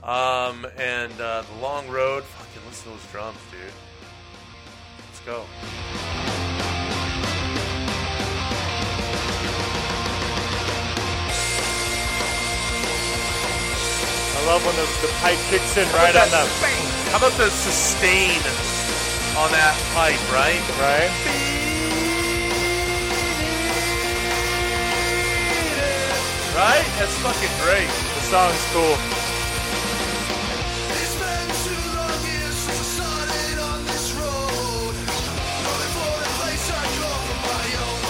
Um, 0.00 0.64
and 0.78 1.12
uh, 1.20 1.42
The 1.42 1.60
Long 1.60 1.88
Road. 1.88 2.22
Fucking 2.22 2.62
listen 2.68 2.84
to 2.84 2.90
those 2.90 3.10
drums, 3.10 3.38
dude. 3.50 3.60
Let's 5.08 5.20
go. 5.26 5.44
I 14.30 14.46
love 14.46 14.64
when 14.64 14.76
the, 14.76 14.86
the 15.04 15.12
pipe 15.18 15.38
kicks 15.50 15.76
in 15.76 15.88
right 15.94 16.14
on 16.14 16.30
that. 16.30 16.46
How 17.10 17.18
about 17.18 17.32
the 17.32 17.50
sustain 17.50 18.38
on 19.36 19.50
that 19.50 19.74
pipe, 19.94 20.32
right? 20.32 20.62
Right. 20.78 21.53
Right? 26.54 26.86
That's 27.02 27.16
fucking 27.18 27.50
great. 27.66 27.90
The 27.90 28.22
song's 28.30 28.62
cool. 28.70 28.94
It's 30.94 31.18
been 31.18 31.50
too 31.66 31.82
long 31.98 32.14
years 32.30 32.54
since 32.54 32.78
I 32.78 33.02
started 33.02 33.58
on 33.58 33.82
this 33.90 34.14
road. 34.14 34.94
Looking 34.94 35.90
for 35.98 36.14
a 36.14 36.30
place 36.38 36.70
I 36.70 36.86
call 36.94 37.18
from 37.26 37.40
my 37.50 37.66
own. 37.82 38.06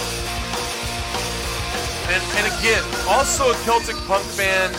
And 2.13 2.21
and 2.37 2.45
again, 2.61 2.85
also 3.09 3.49
a 3.49 3.57
Celtic 3.65 3.97
punk 4.05 4.21
band, 4.37 4.77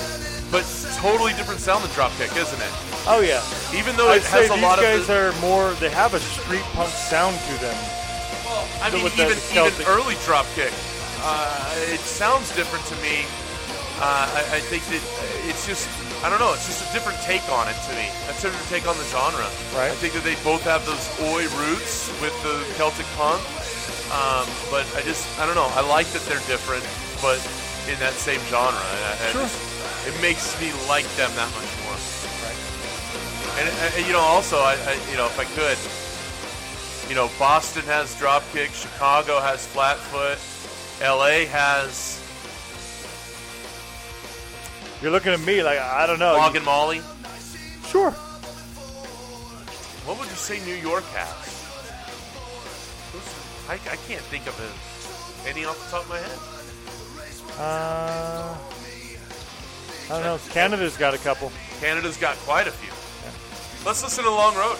but 0.54 0.62
totally 1.02 1.34
different 1.34 1.58
sound 1.58 1.82
than 1.82 1.90
Dropkick, 1.90 2.30
isn't 2.38 2.62
it? 2.62 2.72
Oh 3.10 3.18
yeah. 3.18 3.42
Even 3.74 3.96
though 3.96 4.10
I'd 4.14 4.22
it 4.22 4.30
say 4.30 4.46
has 4.46 4.50
a 4.50 4.54
these 4.54 4.62
lot 4.62 4.78
guys 4.78 5.00
of 5.00 5.06
the, 5.08 5.18
are 5.18 5.34
more. 5.42 5.74
They 5.82 5.90
have 5.90 6.14
a 6.14 6.20
street 6.20 6.62
punk 6.78 6.90
sound 6.94 7.34
to 7.34 7.54
them. 7.58 7.74
Well, 8.46 8.62
I 8.78 8.94
mean, 8.94 9.10
even 9.18 9.34
even 9.50 9.74
early 9.90 10.14
Dropkick, 10.22 10.70
uh, 11.26 11.90
it 11.90 11.98
sounds 11.98 12.54
different 12.54 12.86
to 12.86 12.94
me. 13.02 13.26
Uh, 13.96 14.28
I, 14.28 14.56
I 14.56 14.60
think 14.60 14.84
that 14.92 15.00
it's 15.48 15.66
just 15.66 15.88
I 16.24 16.30
don't 16.30 16.40
know. 16.40 16.52
It's 16.52 16.66
just 16.66 16.84
a 16.84 16.90
different 16.92 17.20
take 17.22 17.44
on 17.52 17.68
it 17.68 17.76
to 17.88 17.92
me. 17.96 18.08
A 18.28 18.34
different 18.40 18.66
take 18.68 18.88
on 18.88 18.96
the 18.96 19.04
genre. 19.08 19.48
Right. 19.76 19.92
I 19.92 19.96
think 20.00 20.12
that 20.16 20.24
they 20.24 20.36
both 20.44 20.64
have 20.64 20.84
those 20.84 21.04
oi 21.32 21.44
roots 21.60 22.08
with 22.20 22.34
the 22.44 22.60
Celtic 22.76 23.06
punk. 23.16 23.40
Um, 24.12 24.46
but 24.70 24.84
I 24.96 25.02
just 25.02 25.24
I 25.40 25.46
don't 25.46 25.56
know. 25.56 25.68
I 25.76 25.84
like 25.84 26.06
that 26.16 26.22
they're 26.28 26.44
different, 26.48 26.84
but 27.24 27.40
in 27.88 27.98
that 28.00 28.14
same 28.14 28.40
genre. 28.52 28.74
I, 28.76 29.16
I 29.16 29.32
Sure. 29.32 29.42
just, 29.42 29.58
it 30.06 30.16
makes 30.20 30.54
me 30.60 30.72
like 30.88 31.06
them 31.16 31.30
that 31.36 31.50
much 31.56 31.70
more. 31.84 31.96
And, 33.58 33.68
and 33.68 34.06
you 34.06 34.12
know, 34.12 34.20
also, 34.20 34.58
I, 34.58 34.76
I 34.76 34.92
you 35.10 35.16
know, 35.16 35.26
if 35.26 35.40
I 35.40 35.44
could, 35.56 35.78
you 37.08 37.14
know, 37.14 37.30
Boston 37.38 37.82
has 37.84 38.14
Dropkick, 38.16 38.74
Chicago 38.74 39.40
has 39.40 39.66
Flatfoot, 39.66 40.38
L.A. 41.00 41.46
has 41.46 42.20
You're 45.02 45.10
looking 45.10 45.32
at 45.32 45.40
me 45.40 45.62
like 45.62 45.78
I 45.78 46.06
don't 46.06 46.18
know. 46.18 46.34
Log 46.34 46.56
and 46.56 46.64
Molly. 46.64 47.00
Sure. 47.86 48.10
What 50.06 50.18
would 50.18 50.28
you 50.28 50.36
say 50.36 50.60
New 50.64 50.74
York 50.74 51.04
has? 51.14 51.54
I, 53.68 53.74
I 53.74 53.96
can't 54.06 54.22
think 54.22 54.46
of 54.46 54.54
it, 54.60 55.50
any 55.50 55.64
off 55.64 55.76
the 55.84 55.90
top 55.90 56.04
of 56.04 56.08
my 56.08 56.18
head. 56.18 56.38
Uh, 57.58 58.56
I 60.06 60.08
don't 60.08 60.22
know. 60.22 60.38
Canada's 60.52 60.96
got 60.96 61.14
a 61.14 61.18
couple. 61.18 61.50
Canada's 61.80 62.16
got 62.16 62.36
quite 62.38 62.68
a 62.68 62.70
few. 62.70 62.92
Let's 63.84 64.02
listen 64.02 64.24
to 64.24 64.30
Long 64.30 64.54
Road. 64.56 64.78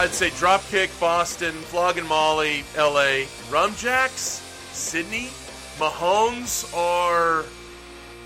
I'd 0.00 0.14
say 0.14 0.30
Dropkick, 0.30 0.98
Boston, 0.98 1.52
Flogging 1.52 2.06
Molly, 2.06 2.64
L.A., 2.74 3.26
Rumjacks, 3.50 4.40
Sydney, 4.72 5.28
Mahones 5.76 6.74
are 6.74 7.44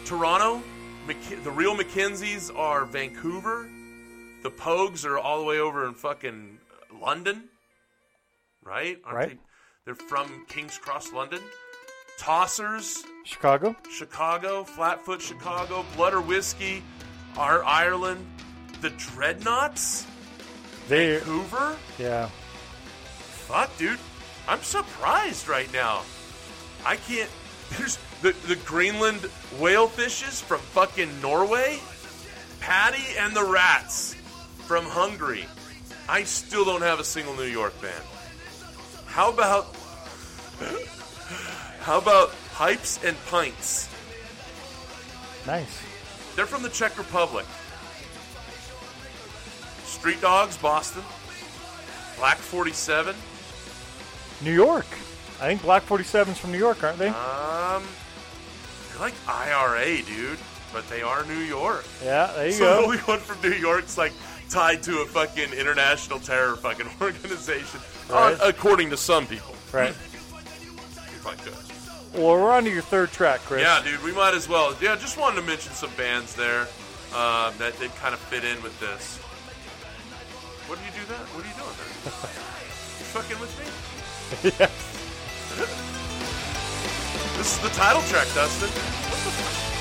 Toronto, 0.04 0.62
the 1.42 1.50
real 1.50 1.76
McKenzies 1.76 2.56
are 2.56 2.84
Vancouver, 2.84 3.68
the 4.44 4.52
Pogues 4.52 5.04
are 5.04 5.18
all 5.18 5.40
the 5.40 5.44
way 5.44 5.58
over 5.58 5.84
in 5.88 5.94
fucking 5.94 6.60
London, 7.02 7.42
right? 8.62 9.00
Aren't 9.04 9.16
Right. 9.16 9.28
They? 9.30 9.38
They're 9.84 9.94
from 9.96 10.46
King's 10.46 10.78
Cross, 10.78 11.12
London. 11.12 11.40
Tossers, 12.20 13.02
Chicago. 13.24 13.74
Chicago, 13.90 14.62
Flatfoot, 14.62 15.20
Chicago, 15.20 15.84
Blood 15.96 16.14
or 16.14 16.20
Whiskey, 16.20 16.84
are 17.36 17.64
Ireland. 17.64 18.24
The 18.80 18.90
Dreadnoughts, 18.90 20.06
They. 20.88 21.18
Vancouver. 21.18 21.76
Yeah. 21.98 22.26
Fuck, 22.26 23.76
dude. 23.78 23.98
I'm 24.46 24.62
surprised 24.62 25.48
right 25.48 25.72
now. 25.72 26.02
I 26.84 26.96
can't. 26.96 27.30
There's 27.78 27.98
the, 28.22 28.32
the 28.46 28.56
Greenland 28.56 29.20
Whalefishers 29.58 30.42
from 30.42 30.60
fucking 30.60 31.20
Norway, 31.22 31.80
Paddy 32.60 33.04
and 33.18 33.34
the 33.34 33.44
Rats 33.44 34.14
from 34.66 34.84
Hungary. 34.84 35.46
I 36.08 36.24
still 36.24 36.64
don't 36.64 36.82
have 36.82 37.00
a 37.00 37.04
single 37.04 37.34
New 37.34 37.44
York 37.44 37.80
band. 37.80 38.04
How 39.06 39.30
about. 39.30 39.74
How 41.80 41.98
about 41.98 42.32
Pipes 42.54 42.98
and 43.04 43.16
Pints? 43.26 43.88
Nice. 45.46 45.82
They're 46.34 46.46
from 46.46 46.62
the 46.62 46.70
Czech 46.70 46.96
Republic. 46.96 47.44
Street 50.04 50.20
Dogs, 50.20 50.58
Boston. 50.58 51.00
Black 52.18 52.36
47. 52.36 53.16
New 54.42 54.52
York. 54.52 54.84
I 55.40 55.46
think 55.46 55.62
Black 55.62 55.82
47's 55.86 56.38
from 56.38 56.52
New 56.52 56.58
York, 56.58 56.84
aren't 56.84 56.98
they? 56.98 57.08
Um, 57.08 57.82
they're 58.90 59.00
like 59.00 59.14
IRA, 59.26 60.02
dude, 60.02 60.38
but 60.74 60.86
they 60.90 61.00
are 61.00 61.24
New 61.24 61.38
York. 61.38 61.86
yeah, 62.04 62.30
there 62.36 62.48
you 62.48 62.52
so 62.52 62.64
the 62.82 62.82
only 62.86 62.98
one 62.98 63.18
from 63.18 63.40
New 63.50 63.56
York's 63.56 63.96
like 63.96 64.12
tied 64.50 64.82
to 64.82 64.98
a 65.00 65.06
fucking 65.06 65.54
international 65.54 66.18
terror 66.20 66.56
fucking 66.56 66.90
organization, 67.00 67.80
Right. 68.10 68.38
uh, 68.38 68.48
according 68.48 68.90
to 68.90 68.98
some 68.98 69.26
people. 69.26 69.54
Right. 69.72 69.88
If 69.92 71.26
I 71.26 71.32
could. 71.36 71.54
Well, 72.22 72.34
we're 72.34 72.52
on 72.52 72.64
to 72.64 72.70
your 72.70 72.82
third 72.82 73.10
track, 73.10 73.40
Chris. 73.40 73.62
Yeah, 73.62 73.80
dude, 73.82 74.02
we 74.02 74.12
might 74.12 74.34
as 74.34 74.50
well. 74.50 74.76
Yeah, 74.82 74.96
just 74.96 75.16
wanted 75.16 75.36
to 75.40 75.46
mention 75.46 75.72
some 75.72 75.90
bands 75.96 76.34
there 76.36 76.64
um, 77.14 77.54
that 77.56 77.72
that 77.80 77.96
kind 77.96 78.12
of 78.12 78.20
fit 78.20 78.44
in 78.44 78.62
with 78.62 78.78
this. 78.80 79.18
What 80.66 80.78
do 80.78 80.84
you 80.86 80.92
do 80.92 81.04
that? 81.12 81.20
What 81.36 81.44
are 81.44 81.48
you 81.48 81.54
doing 81.60 81.76
there? 81.76 81.84
you 82.98 83.04
fucking 83.12 83.38
with 83.38 83.52
me? 83.60 83.66
Yeah. 84.48 84.70
This 87.36 87.52
is 87.52 87.60
the 87.60 87.68
title 87.68 88.00
track, 88.02 88.26
Dustin. 88.34 88.70
What 88.70 89.20
the 89.24 89.30
fuck? 89.30 89.74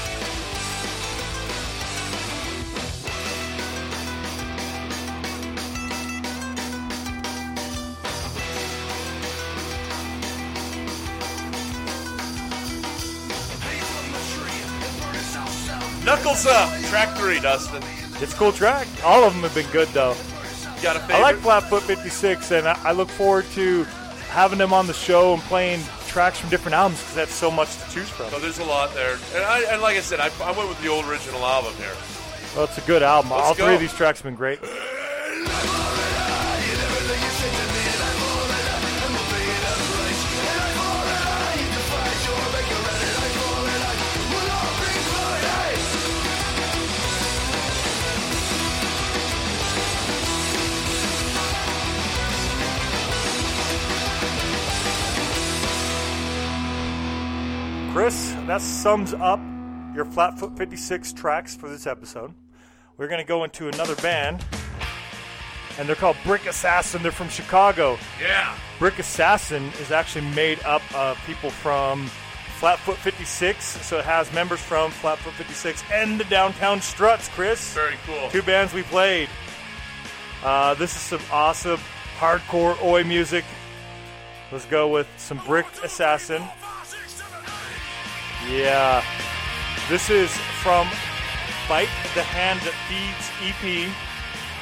Knuckles 16.04 16.46
up, 16.46 16.70
track 16.90 17.16
three, 17.18 17.40
Dustin. 17.40 17.82
It's 18.22 18.34
a 18.34 18.36
cool 18.36 18.52
track. 18.52 18.86
All 19.06 19.24
of 19.24 19.34
them 19.34 19.44
have 19.44 19.56
been 19.56 19.70
good, 19.72 19.88
though. 19.90 20.18
Got 20.84 20.98
a 20.98 21.00
favorite? 21.00 21.16
I 21.16 21.22
like 21.22 21.38
Flatfoot 21.38 21.84
56, 21.84 22.52
and 22.52 22.68
I, 22.68 22.78
I 22.84 22.92
look 22.92 23.08
forward 23.08 23.46
to 23.54 23.86
having 24.28 24.58
them 24.58 24.74
on 24.74 24.86
the 24.86 24.94
show 24.94 25.34
and 25.34 25.42
playing 25.44 25.82
tracks 26.08 26.40
from 26.40 26.50
different 26.50 26.76
albums 26.76 27.00
because 27.00 27.16
that's 27.16 27.34
so 27.34 27.50
much 27.50 27.74
to 27.78 27.90
choose 27.90 28.10
from. 28.10 28.30
So 28.30 28.40
there's 28.40 28.60
a 28.60 28.66
lot 28.66 28.94
there, 28.94 29.18
and, 29.34 29.46
I, 29.46 29.64
and 29.72 29.82
like 29.82 29.96
I 29.96 30.02
said, 30.02 30.20
I, 30.20 30.30
I 30.44 30.52
went 30.52 30.68
with 30.68 30.82
the 30.82 30.90
old 30.90 31.06
original 31.06 31.46
album 31.46 31.74
here. 31.76 31.96
Well, 32.54 32.66
it's 32.66 32.78
a 32.78 32.82
good 32.82 33.02
album. 33.02 33.32
Let's 33.32 33.44
All 33.44 33.54
three 33.54 33.76
of 33.76 33.80
these 33.80 33.94
tracks 33.94 34.20
have 34.20 34.26
been 34.26 34.36
great. 34.36 34.60
that 58.54 58.62
sums 58.62 59.16
up 59.16 59.40
your 59.96 60.06
Flatfoot 60.06 60.56
56 60.56 61.14
tracks 61.14 61.56
for 61.56 61.68
this 61.70 61.88
episode. 61.88 62.36
We're 62.98 63.08
going 63.08 63.20
to 63.20 63.28
go 63.28 63.44
into 63.46 63.68
another 63.68 63.96
band, 63.96 64.46
and 65.80 65.90
they're 65.90 65.96
called 65.96 66.18
Brick 66.24 66.46
Assassin. 66.46 67.02
They're 67.02 67.12
from 67.12 67.30
Chicago. 67.30 67.98
Yeah. 68.22 68.56
Brick 68.78 69.00
Assassin 69.00 69.64
is 69.82 69.90
actually 69.90 70.28
made 70.36 70.62
up 70.66 70.84
of 70.94 71.18
people 71.26 71.50
from 71.50 72.06
Flatfoot 72.60 72.98
56, 72.98 73.66
so 73.66 73.98
it 73.98 74.06
has 74.06 74.32
members 74.34 74.62
from 74.62 74.92
Flatfoot 74.92 75.34
56 75.34 75.84
and 75.92 76.20
the 76.20 76.26
Downtown 76.26 76.80
Struts, 76.80 77.30
Chris. 77.30 77.74
Very 77.74 77.96
cool. 78.06 78.30
Two 78.30 78.44
bands 78.44 78.72
we 78.72 78.84
played. 78.84 79.30
Uh, 80.44 80.76
this 80.76 80.96
is 80.96 81.02
some 81.02 81.22
awesome 81.32 81.80
hardcore 82.20 82.80
oi 82.84 83.04
music. 83.04 83.46
Let's 84.52 84.66
go 84.66 84.90
with 84.90 85.08
some 85.18 85.40
Brick 85.40 85.66
Assassin. 85.84 86.44
Yeah. 88.50 89.04
This 89.90 90.10
is 90.10 90.32
from 90.62 90.88
Bite 91.70 91.88
the 92.14 92.24
Hand 92.24 92.60
That 92.62 92.76
Feeds 92.88 93.32
EP. 93.40 93.90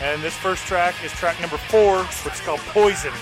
And 0.02 0.22
this 0.22 0.36
first 0.36 0.66
track 0.66 0.96
is 1.04 1.12
track 1.14 1.40
number 1.42 1.58
four, 1.58 2.04
which 2.04 2.34
is 2.34 2.42
called 2.42 2.60
Poison. 2.60 3.14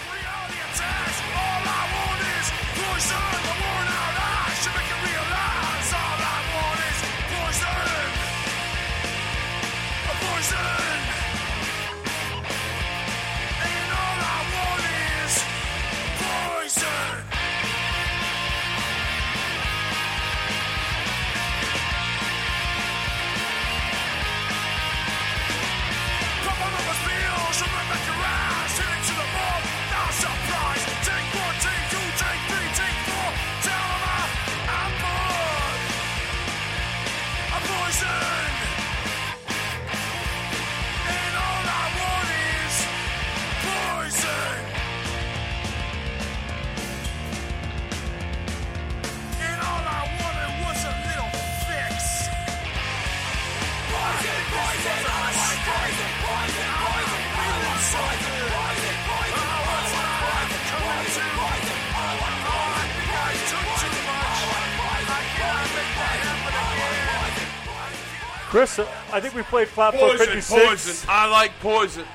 I 69.20 69.22
think 69.22 69.36
we 69.36 69.44
played 69.44 69.68
Flatfoot 69.68 70.00
Poison, 70.00 70.28
56. 70.28 70.50
poison. 70.50 71.10
I 71.10 71.30
like 71.30 71.52
poison. 71.60 72.06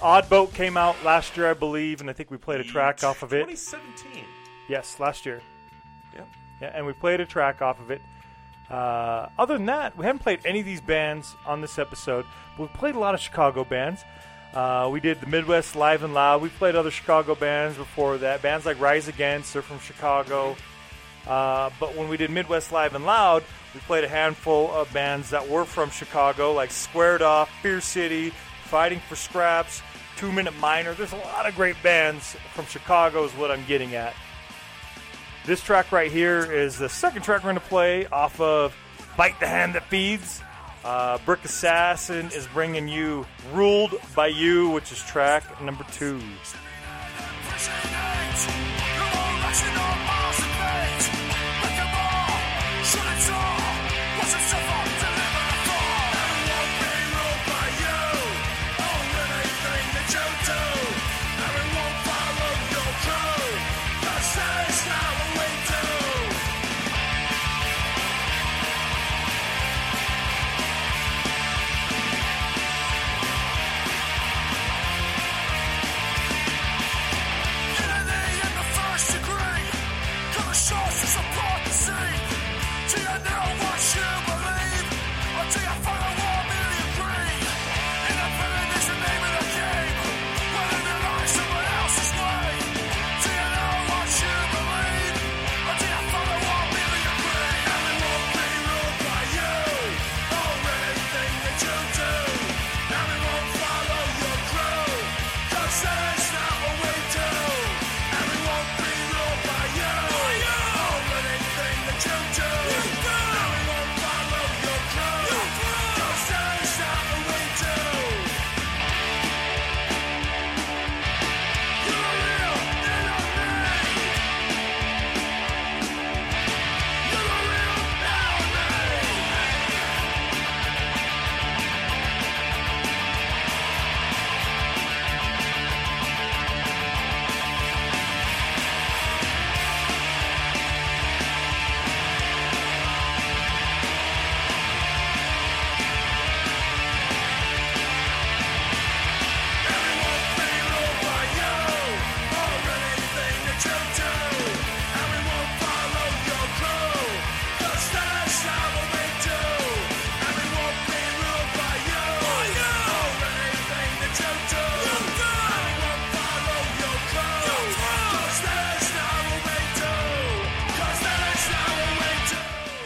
Odd 0.00 0.28
Boat 0.28 0.54
came 0.54 0.76
out 0.76 0.94
last 1.04 1.36
year, 1.36 1.50
I 1.50 1.54
believe, 1.54 2.00
and 2.00 2.08
I 2.08 2.12
think 2.12 2.30
we 2.30 2.36
played 2.36 2.60
a 2.60 2.64
track 2.64 3.02
off 3.02 3.24
of 3.24 3.32
it. 3.32 3.48
2017. 3.48 4.24
Yes, 4.68 5.00
last 5.00 5.26
year. 5.26 5.42
Yeah. 6.14 6.20
Yeah, 6.60 6.70
and 6.72 6.86
we 6.86 6.92
played 6.92 7.20
a 7.20 7.26
track 7.26 7.62
off 7.62 7.80
of 7.80 7.90
it. 7.90 8.00
Uh, 8.70 9.28
other 9.38 9.54
than 9.54 9.66
that, 9.66 9.98
we 9.98 10.06
haven't 10.06 10.20
played 10.20 10.38
any 10.44 10.60
of 10.60 10.66
these 10.66 10.80
bands 10.80 11.34
on 11.46 11.60
this 11.60 11.80
episode. 11.80 12.24
But 12.56 12.62
we 12.62 12.68
played 12.78 12.94
a 12.94 12.98
lot 13.00 13.14
of 13.14 13.20
Chicago 13.20 13.64
bands. 13.64 14.04
Uh, 14.54 14.88
we 14.92 15.00
did 15.00 15.20
the 15.20 15.26
Midwest 15.26 15.74
Live 15.74 16.04
and 16.04 16.14
Loud. 16.14 16.42
We 16.42 16.48
played 16.48 16.76
other 16.76 16.92
Chicago 16.92 17.34
bands 17.34 17.76
before 17.76 18.18
that. 18.18 18.40
Bands 18.40 18.66
like 18.66 18.80
Rise 18.80 19.08
Against, 19.08 19.52
they're 19.52 19.62
from 19.62 19.80
Chicago. 19.80 20.56
Uh, 21.26 21.70
but 21.78 21.96
when 21.96 22.08
we 22.08 22.16
did 22.16 22.30
Midwest 22.30 22.72
Live 22.72 22.94
and 22.94 23.04
Loud, 23.04 23.44
we 23.74 23.80
played 23.80 24.04
a 24.04 24.08
handful 24.08 24.70
of 24.70 24.92
bands 24.92 25.30
that 25.30 25.48
were 25.48 25.64
from 25.64 25.90
Chicago, 25.90 26.52
like 26.52 26.70
Squared 26.70 27.22
Off, 27.22 27.50
Fear 27.62 27.80
City, 27.80 28.32
Fighting 28.64 29.00
for 29.08 29.16
Scraps, 29.16 29.82
Two 30.16 30.32
Minute 30.32 30.54
Minor. 30.58 30.94
There's 30.94 31.12
a 31.12 31.16
lot 31.16 31.46
of 31.46 31.54
great 31.54 31.76
bands 31.82 32.36
from 32.54 32.66
Chicago, 32.66 33.24
is 33.24 33.32
what 33.32 33.50
I'm 33.50 33.64
getting 33.66 33.94
at. 33.94 34.14
This 35.46 35.62
track 35.62 35.90
right 35.90 36.10
here 36.10 36.50
is 36.50 36.78
the 36.78 36.88
second 36.88 37.22
track 37.22 37.42
we're 37.42 37.50
going 37.50 37.56
to 37.56 37.68
play 37.68 38.06
off 38.06 38.40
of 38.40 38.76
Bite 39.16 39.38
the 39.40 39.46
Hand 39.46 39.74
That 39.74 39.84
Feeds. 39.86 40.40
Uh, 40.84 41.18
Brick 41.24 41.44
Assassin 41.44 42.26
is 42.32 42.46
bringing 42.48 42.88
you 42.88 43.26
Ruled 43.52 43.94
by 44.14 44.28
You, 44.28 44.70
which 44.70 44.90
is 44.92 45.00
track 45.02 45.62
number 45.62 45.84
two. 45.92 46.20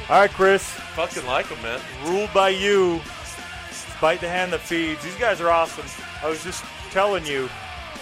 All 0.09 0.21
right, 0.21 0.31
Chris. 0.31 0.63
Fucking 0.95 1.27
like 1.27 1.49
them, 1.49 1.61
man. 1.63 1.81
Ruled 2.05 2.33
by 2.33 2.51
you. 2.51 3.01
Bite 4.01 4.21
the 4.21 4.29
hand 4.29 4.53
that 4.53 4.61
feeds. 4.61 5.03
These 5.03 5.17
guys 5.17 5.41
are 5.41 5.51
awesome. 5.51 5.85
I 6.23 6.29
was 6.29 6.43
just 6.45 6.63
telling 6.91 7.27
you, 7.27 7.49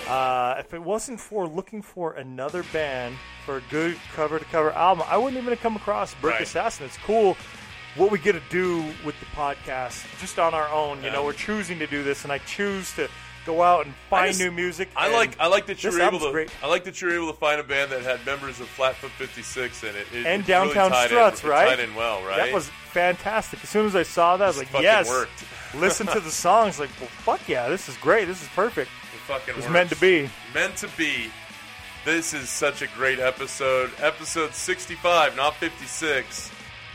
uh, 0.09 0.57
if 0.59 0.75
it 0.75 0.83
wasn't 0.83 1.19
for 1.19 1.47
looking 1.47 1.81
for 1.81 2.13
another 2.15 2.63
band 2.75 3.15
for 3.47 3.57
a 3.59 3.63
good 3.71 3.97
cover 4.15 4.39
to 4.39 4.45
cover 4.47 4.71
album. 4.73 5.05
I 5.09 5.17
wouldn't 5.17 5.37
even 5.39 5.51
have 5.51 5.61
come 5.61 5.77
across 5.77 6.15
Brick 6.17 6.35
Right. 6.35 6.43
Assassin. 6.43 6.85
It's 6.87 6.99
cool 6.99 7.37
what 7.97 8.11
we 8.11 8.19
get 8.19 8.33
to 8.33 8.43
do 8.51 8.83
with 9.05 9.19
the 9.21 9.27
podcast 9.37 10.05
just 10.21 10.39
on 10.39 10.53
our 10.53 10.69
own. 10.69 10.99
You 10.99 11.05
Yeah. 11.07 11.13
know, 11.15 11.25
we're 11.25 11.33
choosing 11.33 11.79
to 11.79 11.87
do 11.87 12.03
this, 12.03 12.25
and 12.25 12.33
I 12.33 12.39
choose 12.39 12.93
to 12.97 13.09
go 13.47 13.63
out 13.63 13.87
and 13.87 13.95
find 14.11 14.29
just- 14.29 14.41
new 14.41 14.51
music. 14.51 14.89
I 14.97 15.13
like 15.13 15.39
I 15.41 15.47
like 15.49 15.67
that 15.67 15.83
you 15.83 15.91
this 15.91 15.99
were 15.99 16.07
able 16.07 16.21
to 16.21 16.33
great. 16.33 16.51
I 16.63 16.67
like 16.69 16.85
that 16.85 17.01
you 17.01 17.09
were 17.09 17.15
able 17.15 17.33
to 17.33 17.39
find 17.39 17.61
a 17.61 17.65
band 17.65 17.91
that 17.93 18.03
had 18.03 18.25
members 18.27 18.61
of 18.61 18.69
Flatfoot 18.69 19.11
56 19.13 19.83
in 19.83 19.91
it. 19.91 19.95
it 19.97 20.07
and 20.13 20.27
really 20.27 20.43
Downtown 20.43 20.91
tied 20.91 21.07
Struts, 21.09 21.43
in, 21.45 21.51
right? 21.51 21.69
Tied 21.77 21.81
in 21.81 21.95
well, 21.95 22.23
right? 22.25 22.37
That 22.37 22.53
was 22.53 22.69
fantastic. 22.93 23.63
As 23.63 23.69
soon 23.69 23.87
as 23.87 23.95
I 23.97 24.03
saw 24.03 24.37
that, 24.37 24.45
I 24.45 24.49
was 24.49 24.59
like, 24.59 24.73
yes. 24.73 25.09
worked. 25.09 25.45
Listen 25.75 26.07
to 26.07 26.21
the 26.21 26.31
songs. 26.31 26.79
Like, 26.79 26.91
well, 27.01 27.09
fuck 27.09 27.49
yeah, 27.49 27.69
this 27.69 27.89
is 27.89 27.97
great. 27.97 28.27
This 28.27 28.41
is 28.43 28.49
perfect. 28.55 28.91
It 29.13 29.19
fucking 29.27 29.51
It 29.55 29.57
was 29.57 29.65
works. 29.65 29.73
meant 29.73 29.91
to 29.91 29.97
be. 29.97 30.31
Meant 30.55 30.77
to 30.77 30.89
be. 30.97 31.31
This 32.05 32.35
is 32.35 32.49
such 32.51 32.83
a 32.83 32.87
great 32.89 33.19
episode. 33.19 33.91
Episode 34.01 34.55
65, 34.55 35.37
not 35.37 35.57
56, 35.57 36.51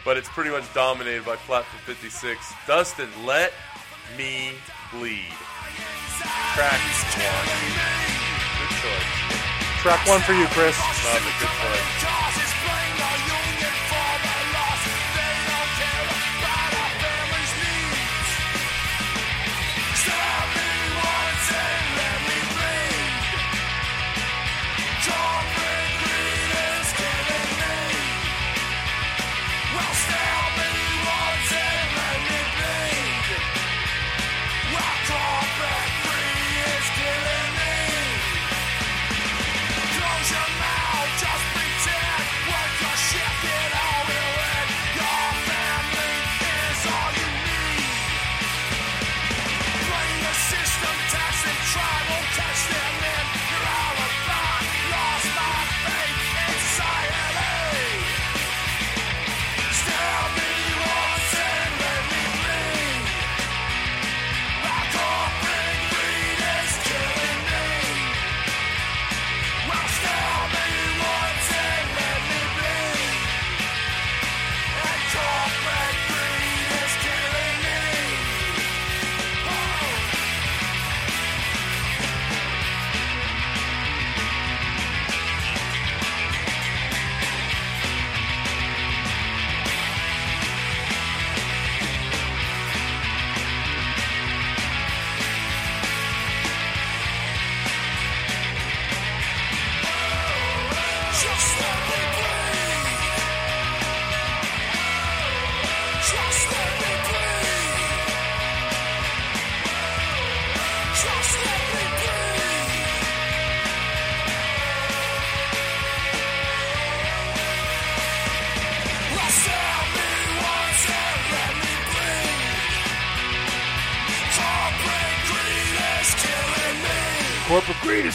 but 0.06 0.16
it's 0.18 0.30
pretty 0.30 0.50
much 0.52 0.72
dominated 0.74 1.26
by 1.26 1.36
Flatfoot 1.36 1.82
56. 1.82 2.54
Dustin, 2.68 3.10
let 3.26 3.52
me 4.18 4.52
bleed. 4.94 5.34
Track 6.20 6.82
one. 7.16 7.48
Good 8.60 8.72
choice. 8.82 9.12
Track 9.82 10.02
one 10.08 10.22
for 10.22 10.34
you, 10.34 10.46
Chris. 10.48 10.78
Love 10.78 11.18
it. 11.18 11.24
Good 11.40 11.48
choice. 11.48 11.70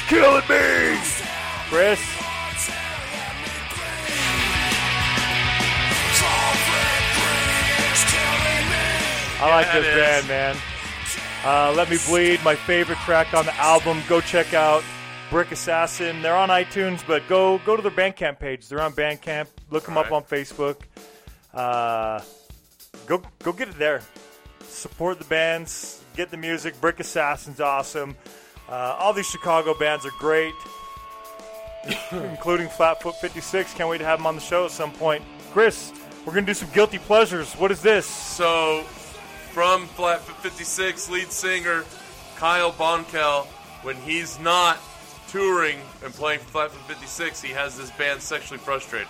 Killing 0.08 0.46
me. 0.48 0.98
Chris, 1.68 2.00
I 9.40 9.48
like 9.50 9.66
Yeah, 9.66 9.80
this 9.80 9.94
band, 9.94 10.28
man. 10.28 10.56
Uh, 11.44 11.72
Let 11.76 11.90
Me 11.90 11.98
Bleed, 12.06 12.42
my 12.42 12.54
favorite 12.54 12.98
track 12.98 13.34
on 13.34 13.44
the 13.44 13.54
album. 13.56 14.00
Go 14.08 14.20
check 14.20 14.54
out 14.54 14.82
Brick 15.28 15.52
Assassin. 15.52 16.22
They're 16.22 16.36
on 16.36 16.48
iTunes, 16.48 17.06
but 17.06 17.26
go 17.28 17.58
go 17.66 17.76
to 17.76 17.82
their 17.82 17.90
Bandcamp 17.90 18.38
page. 18.38 18.68
They're 18.68 18.80
on 18.80 18.92
Bandcamp. 18.92 19.48
Look 19.70 19.84
them 19.84 19.98
up 19.98 20.12
on 20.12 20.22
Facebook. 20.22 20.76
Uh, 21.52 22.20
go 23.06 23.20
go 23.42 23.52
get 23.52 23.68
it 23.68 23.78
there. 23.78 24.00
Support 24.62 25.18
the 25.18 25.26
bands. 25.26 26.02
Get 26.16 26.30
the 26.30 26.36
music. 26.38 26.80
Brick 26.80 27.00
Assassin's 27.00 27.60
awesome. 27.60 28.16
Uh, 28.68 28.96
all 28.98 29.12
these 29.12 29.26
Chicago 29.26 29.74
bands 29.74 30.06
are 30.06 30.12
great, 30.18 30.54
including 32.12 32.68
Flatfoot 32.68 33.16
56. 33.16 33.74
Can't 33.74 33.88
wait 33.88 33.98
to 33.98 34.04
have 34.04 34.18
them 34.18 34.26
on 34.26 34.34
the 34.34 34.40
show 34.40 34.64
at 34.64 34.70
some 34.70 34.92
point. 34.92 35.22
Chris, 35.52 35.92
we're 36.24 36.32
gonna 36.32 36.46
do 36.46 36.54
some 36.54 36.70
guilty 36.70 36.98
pleasures. 36.98 37.52
What 37.54 37.70
is 37.70 37.82
this? 37.82 38.06
So, 38.06 38.82
from 39.52 39.86
Flatfoot 39.88 40.36
56, 40.36 41.10
lead 41.10 41.30
singer 41.30 41.84
Kyle 42.36 42.72
Bonkel, 42.72 43.46
when 43.82 43.96
he's 43.96 44.40
not 44.40 44.78
touring 45.28 45.78
and 46.02 46.12
playing 46.14 46.40
for 46.40 46.46
Flatfoot 46.46 46.82
56, 46.82 47.42
he 47.42 47.50
has 47.50 47.76
this 47.76 47.90
band 47.92 48.20
Sexually 48.20 48.58
Frustrated. 48.58 49.08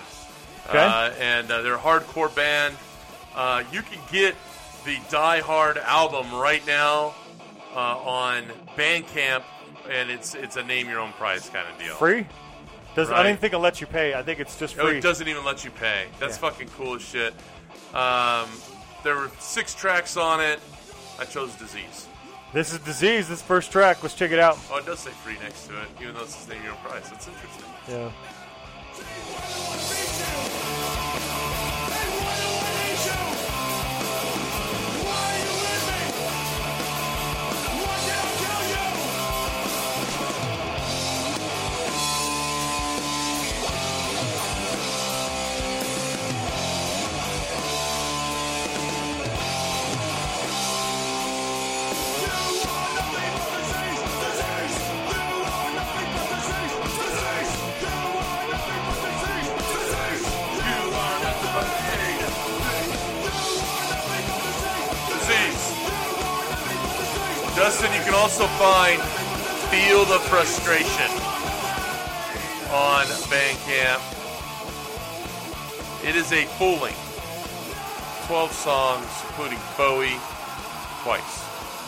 Okay. 0.69 0.79
Uh, 0.79 1.11
and 1.21 1.51
uh, 1.51 1.63
they're 1.63 1.75
a 1.75 1.79
hardcore 1.79 2.35
band. 2.35 2.75
Uh, 3.35 3.63
you 3.73 3.83
can 3.83 3.99
get 4.11 4.35
the 4.85 4.99
Die 5.11 5.41
Hard 5.41 5.79
album 5.79 6.33
right 6.35 6.67
now 6.67 7.15
uh, 7.75 7.79
on 7.99 8.45
Bandcamp, 8.77 9.43
and 9.91 10.11
it's 10.11 10.35
it's 10.35 10.57
a 10.57 10.63
name 10.63 10.89
your 10.89 11.01
own 11.01 11.13
price 11.13 11.49
kind 11.49 11.67
of 11.73 11.79
deal. 11.79 11.95
Free? 11.97 12.27
Does 12.95 13.11
I 13.11 13.13
Right. 13.15 13.23
didn't 13.25 13.41
think 13.41 13.53
it'll 13.53 13.61
let 13.63 13.81
you 13.81 13.87
pay. 13.89 14.15
I 14.15 14.23
think 14.23 14.39
it's 14.41 14.57
just 14.59 14.79
Oh, 14.79 14.87
free. 14.87 14.99
it 14.99 15.01
doesn't 15.03 15.27
even 15.27 15.45
let 15.45 15.65
you 15.65 15.71
pay. 15.73 16.07
That's 16.21 16.37
Yeah. 16.37 16.41
fucking 16.51 16.69
cool 16.77 16.95
as 16.95 17.03
shit. 17.03 17.35
Um, 17.93 18.49
there 19.03 19.17
were 19.17 19.31
six 19.41 19.75
tracks 19.75 20.17
on 20.17 20.41
it. 20.41 20.61
I 21.19 21.25
chose 21.25 21.53
Disease. 21.55 22.07
This 22.53 22.73
is 22.73 22.79
disease. 22.81 23.27
This 23.29 23.43
first 23.43 23.73
track. 23.73 24.01
Let's 24.03 24.15
check 24.15 24.31
it 24.31 24.39
out. 24.39 24.57
Oh, 24.71 24.77
it 24.77 24.87
does 24.87 25.01
say 25.01 25.11
free 25.11 25.37
next 25.43 25.67
to 25.67 25.77
it, 25.83 25.89
even 26.01 26.15
though 26.15 26.23
it's 26.23 26.45
the 26.45 26.55
name 26.55 26.63
your 26.63 26.73
own 26.73 26.79
price. 26.79 27.09
That's 27.11 27.27
interesting. 27.27 27.65
Yeah. 27.89 28.11
Also 68.35 68.49
find 68.59 69.01
Feel 69.71 70.05
the 70.07 70.19
Frustration 70.19 71.09
on 72.73 73.07
Bandcamp. 73.31 74.03
It 76.05 76.17
is 76.17 76.33
a 76.33 76.45
full 76.59 76.81
length. 76.81 76.99
12 78.27 78.51
songs, 78.51 79.07
including 79.29 79.61
Bowie 79.77 80.19
twice, 81.05 81.45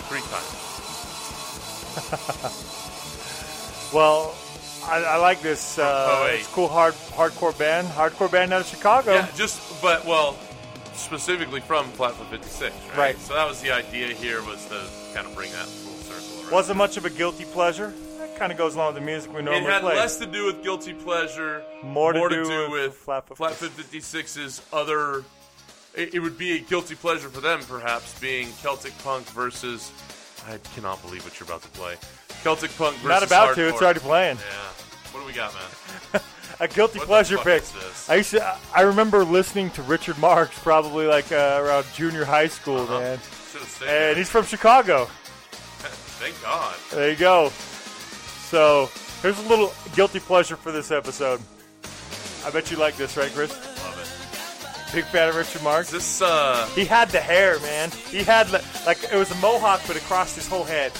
three 0.08 0.20
times. 0.30 0.52
Well, 3.94 4.34
I, 4.84 5.04
I 5.04 5.16
like 5.18 5.40
this. 5.42 5.78
Uh, 5.78 6.26
08. 6.28 6.40
it's 6.40 6.48
cool 6.48 6.66
hard 6.66 6.94
hardcore 6.94 7.56
band, 7.56 7.86
hardcore 7.86 8.28
band 8.30 8.52
out 8.52 8.62
of 8.62 8.66
Chicago. 8.66 9.14
Yeah, 9.14 9.28
just 9.36 9.80
but 9.80 10.04
well, 10.04 10.36
specifically 10.92 11.60
from 11.60 11.86
Flatfoot 11.92 12.26
56, 12.26 12.74
right? 12.74 12.98
Right. 12.98 13.18
So 13.18 13.34
that 13.34 13.48
was 13.48 13.60
the 13.62 13.70
idea 13.70 14.08
here 14.08 14.42
was 14.42 14.66
to 14.66 14.88
kind 15.14 15.24
of 15.24 15.34
bring 15.36 15.52
that 15.52 15.66
full 15.66 15.85
circle. 15.85 15.85
Around. 15.85 15.85
Wasn't 16.50 16.78
much 16.78 16.96
of 16.96 17.04
a 17.04 17.10
guilty 17.10 17.44
pleasure. 17.44 17.92
That 18.18 18.36
kind 18.38 18.52
of 18.52 18.58
goes 18.58 18.74
along 18.74 18.94
with 18.94 19.02
the 19.02 19.06
music 19.06 19.32
we 19.32 19.40
It 19.40 19.44
normally 19.44 19.64
had 19.70 19.80
play. 19.82 19.96
less 19.96 20.16
to 20.18 20.26
do 20.26 20.46
with 20.46 20.62
guilty 20.62 20.92
pleasure, 20.92 21.62
More 21.82 22.12
to 22.12 22.28
do 22.28 22.70
with 22.70 22.94
Flatfoot 22.94 23.36
Flatfoot 23.36 23.70
56's 23.76 24.62
other. 24.72 25.24
It, 25.94 26.14
it 26.14 26.20
would 26.20 26.36
be 26.38 26.56
a 26.56 26.58
guilty 26.60 26.94
pleasure 26.94 27.28
for 27.28 27.40
them, 27.40 27.60
perhaps, 27.62 28.18
being 28.20 28.48
Celtic 28.62 28.96
punk 28.98 29.26
versus. 29.30 29.90
I 30.46 30.58
cannot 30.74 31.02
believe 31.02 31.24
what 31.24 31.38
you're 31.40 31.46
about 31.48 31.62
to 31.62 31.68
play. 31.70 31.96
Celtic 32.42 32.70
punk 32.76 32.96
versus 32.98 33.08
Not 33.08 33.22
about 33.22 33.54
to. 33.56 33.66
It's 33.68 33.78
hardcore. 33.78 33.82
already 33.82 34.00
playing. 34.00 34.36
Yeah. 34.36 35.12
What 35.12 35.20
do 35.20 35.26
we 35.26 35.32
got, 35.32 35.52
man? 35.54 36.22
A 36.60 36.68
guilty 36.68 36.98
What 36.98 37.04
the 37.04 37.06
pleasure 37.06 37.36
fuck 37.36 37.44
pick. 37.44 37.62
is 37.64 37.72
this? 37.72 38.08
I 38.10 38.14
used 38.16 38.30
to. 38.30 38.56
I 38.74 38.82
remember 38.82 39.24
listening 39.24 39.70
to 39.72 39.82
Richard 39.82 40.16
Marx 40.18 40.56
probably 40.62 41.06
like 41.06 41.30
uh, 41.32 41.58
around 41.62 41.84
junior 41.94 42.24
high 42.24 42.46
school, 42.48 42.78
Uh-huh. 42.80 43.00
man. 43.00 43.18
Should 43.50 43.60
have 43.60 43.68
stayed 43.70 43.86
And 43.88 43.90
there. 43.94 44.14
he's 44.14 44.30
from 44.30 44.44
Chicago. 44.44 45.08
Thank 46.18 46.40
God. 46.42 46.74
There 46.92 47.10
you 47.10 47.16
go. 47.16 47.50
So 48.48 48.88
here's 49.22 49.38
a 49.38 49.48
little 49.48 49.72
guilty 49.94 50.20
pleasure 50.20 50.56
for 50.56 50.72
this 50.72 50.90
episode. 50.90 51.40
I 52.44 52.50
bet 52.50 52.70
you 52.70 52.76
like 52.76 52.96
this, 52.96 53.16
right, 53.16 53.30
Chris? 53.32 53.50
Love 53.84 53.98
it. 54.00 54.92
Big 54.94 55.04
fan 55.06 55.28
of 55.28 55.34
Richard 55.36 55.62
Marx. 55.62 55.88
Is 55.88 55.92
this 55.92 56.22
uh 56.22 56.66
He 56.74 56.84
had 56.84 57.08
the 57.10 57.20
hair, 57.20 57.58
man. 57.60 57.90
He 57.90 58.22
had 58.22 58.50
li- 58.50 58.60
like 58.86 59.02
it 59.04 59.16
was 59.16 59.30
a 59.30 59.34
mohawk, 59.36 59.80
but 59.86 59.96
across 59.96 60.34
his 60.34 60.46
whole 60.46 60.64
head. 60.64 60.92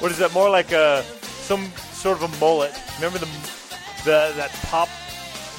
what 0.00 0.10
is 0.10 0.18
that? 0.18 0.32
More 0.34 0.50
like 0.50 0.72
a 0.72 1.02
some 1.22 1.70
sort 1.92 2.20
of 2.22 2.34
a 2.34 2.38
mullet. 2.40 2.72
Remember 2.96 3.18
the 3.18 3.26
the 4.04 4.32
that 4.36 4.50
pop 4.64 4.88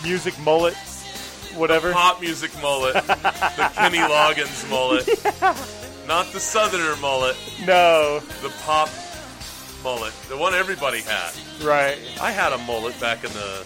music 0.04 0.38
mullet, 0.40 0.76
whatever. 1.56 1.92
pop 1.94 2.20
music 2.22 2.52
mullet, 2.62 2.94
the 2.96 3.72
Kenny 3.76 3.98
Loggins 4.00 4.70
mullet, 4.70 5.06
not 6.08 6.32
the 6.34 6.40
Southerner 6.40 6.96
mullet, 6.98 7.36
No, 7.66 8.20
the 8.42 8.50
pop 8.66 8.90
mullet, 9.84 10.14
the 10.30 10.38
one 10.38 10.54
everybody 10.54 11.02
had. 11.02 11.32
right. 11.64 11.98
I 12.22 12.32
had 12.32 12.54
a 12.54 12.58
mullet 12.60 13.00
back 13.00 13.24
in 13.24 13.32
the, 13.34 13.66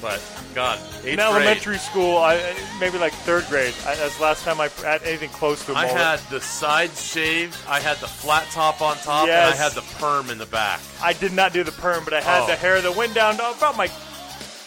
but 0.00 0.20
God, 0.54 0.78
eighth 0.78 0.96
In 0.98 1.02
grade. 1.16 1.20
elementary 1.20 1.78
school, 1.78 2.18
I 2.18 2.54
maybe 2.80 2.98
like 2.98 3.12
third 3.12 3.44
grade. 3.46 3.74
I, 3.86 3.94
that's 3.96 4.16
the 4.16 4.22
last 4.22 4.44
time 4.44 4.60
I 4.60 4.68
had 4.84 5.02
anything 5.02 5.30
close 5.30 5.64
to 5.66 5.72
a 5.72 5.74
I 5.74 5.82
mullet. 5.86 5.96
I 5.96 6.10
had 6.16 6.20
the 6.30 6.40
sides 6.40 7.04
shaved. 7.04 7.56
I 7.68 7.80
had 7.80 7.96
the 7.98 8.06
flat 8.08 8.46
top 8.52 8.80
on 8.80 8.96
top, 8.98 9.28
and 9.28 9.32
I 9.32 9.56
had 9.56 9.72
the 9.72 9.82
perm 9.98 10.30
in 10.30 10.38
the 10.38 10.46
back. 10.46 10.80
I 11.02 11.12
did 11.12 11.32
not 11.32 11.52
do 11.52 11.64
the 11.64 11.72
perm, 11.72 12.04
but 12.04 12.14
I 12.14 12.20
had 12.20 12.42
Oh. 12.42 12.46
the 12.46 12.56
hair 12.56 12.80
that 12.80 12.94
went 12.96 13.14
down 13.14 13.36
to 13.38 13.50
about 13.50 13.76
my 13.76 13.90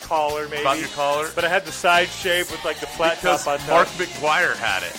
collar, 0.02 0.48
maybe. 0.50 0.62
About 0.62 0.80
your 0.80 0.90
collar. 0.90 1.30
But 1.34 1.46
I 1.46 1.50
had 1.50 1.66
the 1.66 1.72
side 1.72 2.10
shape 2.10 2.52
with 2.52 2.64
like 2.66 2.80
the 2.82 2.88
flat 2.88 3.16
Because 3.22 3.46
top 3.46 3.54
on 3.54 3.60
top. 3.60 3.70
Mark 3.70 3.88
McGwire 3.90 4.56
had 4.58 4.84
it. 4.84 4.94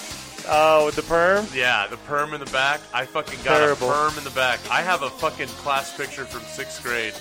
Oh, 0.48 0.86
with 0.86 0.96
the 0.96 1.02
perm? 1.02 1.46
Yeah, 1.54 1.86
the 1.86 1.96
perm 1.98 2.34
in 2.34 2.40
the 2.40 2.50
back. 2.50 2.80
I 2.92 3.04
fucking 3.06 3.38
got 3.44 3.58
Terrible. 3.58 3.90
a 3.90 3.92
perm 3.94 4.18
in 4.18 4.24
the 4.24 4.30
back. 4.30 4.60
I 4.70 4.82
have 4.82 5.02
a 5.02 5.10
fucking 5.10 5.48
class 5.48 5.96
picture 5.96 6.24
from 6.24 6.42
sixth 6.42 6.82
grade. 6.82 7.14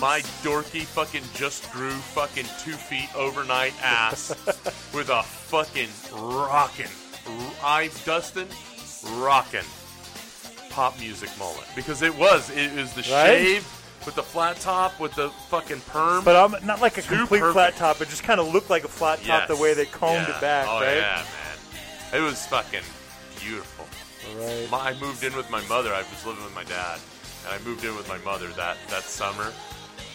My 0.00 0.20
dorky 0.42 0.82
fucking 0.84 1.22
just 1.34 1.70
grew 1.72 1.90
fucking 1.90 2.46
two 2.62 2.72
feet 2.72 3.08
overnight 3.14 3.74
ass 3.82 4.30
with 4.94 5.10
a 5.10 5.22
fucking 5.22 5.88
rockin', 6.14 6.88
I 7.62 7.90
Dustin 8.04 8.46
rockin' 9.18 9.64
pop 10.70 10.98
music 11.00 11.28
mullet 11.38 11.66
because 11.74 12.00
it 12.02 12.14
was 12.16 12.48
it 12.50 12.72
was 12.74 12.92
the 12.94 13.00
Right? 13.12 13.38
shave 13.38 13.76
with 14.06 14.14
the 14.14 14.22
flat 14.22 14.56
top 14.60 14.98
with 15.00 15.14
the 15.14 15.28
fucking 15.50 15.80
perm. 15.82 16.24
But 16.24 16.36
I'm 16.36 16.64
not 16.64 16.80
like 16.80 16.96
a 16.96 17.02
Too 17.02 17.16
complete 17.16 17.40
perfect. 17.40 17.54
flat 17.54 17.76
top. 17.76 18.00
It 18.00 18.08
just 18.08 18.22
kind 18.22 18.40
of 18.40 18.50
looked 18.54 18.70
like 18.70 18.84
a 18.84 18.88
flat 18.88 19.22
top 19.24 19.48
the 19.48 19.56
way 19.56 19.74
they 19.74 19.84
combed 19.86 20.28
Yeah. 20.28 20.36
it 20.36 20.40
back, 20.40 20.66
oh, 20.70 20.80
right? 20.80 20.96
yeah. 20.96 21.22
It 22.12 22.20
was 22.20 22.46
fucking 22.46 22.82
beautiful. 23.38 23.86
Right. 24.36 24.68
My, 24.70 24.90
I 24.90 25.00
moved 25.00 25.22
in 25.24 25.34
with 25.36 25.50
my 25.50 25.62
mother. 25.68 25.92
I 25.94 26.02
was 26.02 26.26
living 26.26 26.44
with 26.44 26.54
my 26.54 26.64
dad, 26.64 26.98
and 27.44 27.54
I 27.54 27.64
moved 27.64 27.84
in 27.84 27.96
with 27.96 28.08
my 28.08 28.18
mother 28.18 28.48
that 28.48 28.76
that 28.88 29.02
summer, 29.02 29.52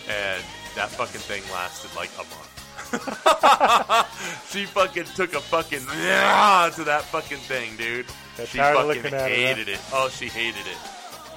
and 0.07 0.43
that 0.75 0.89
fucking 0.89 1.21
thing 1.21 1.41
lasted 1.51 1.95
like 1.95 2.11
a 2.15 2.23
month. 2.23 2.55
she 4.49 4.65
fucking 4.65 5.05
took 5.15 5.33
a 5.33 5.39
fucking 5.41 5.79
to 5.79 6.83
that 6.83 7.03
fucking 7.11 7.37
thing, 7.39 7.75
dude. 7.77 8.05
Got 8.37 8.47
she 8.47 8.57
fucking 8.57 9.05
at 9.13 9.31
it, 9.31 9.37
hated 9.37 9.69
it. 9.69 9.79
Oh, 9.91 10.09
she 10.09 10.27
hated 10.27 10.67
it. 10.67 10.77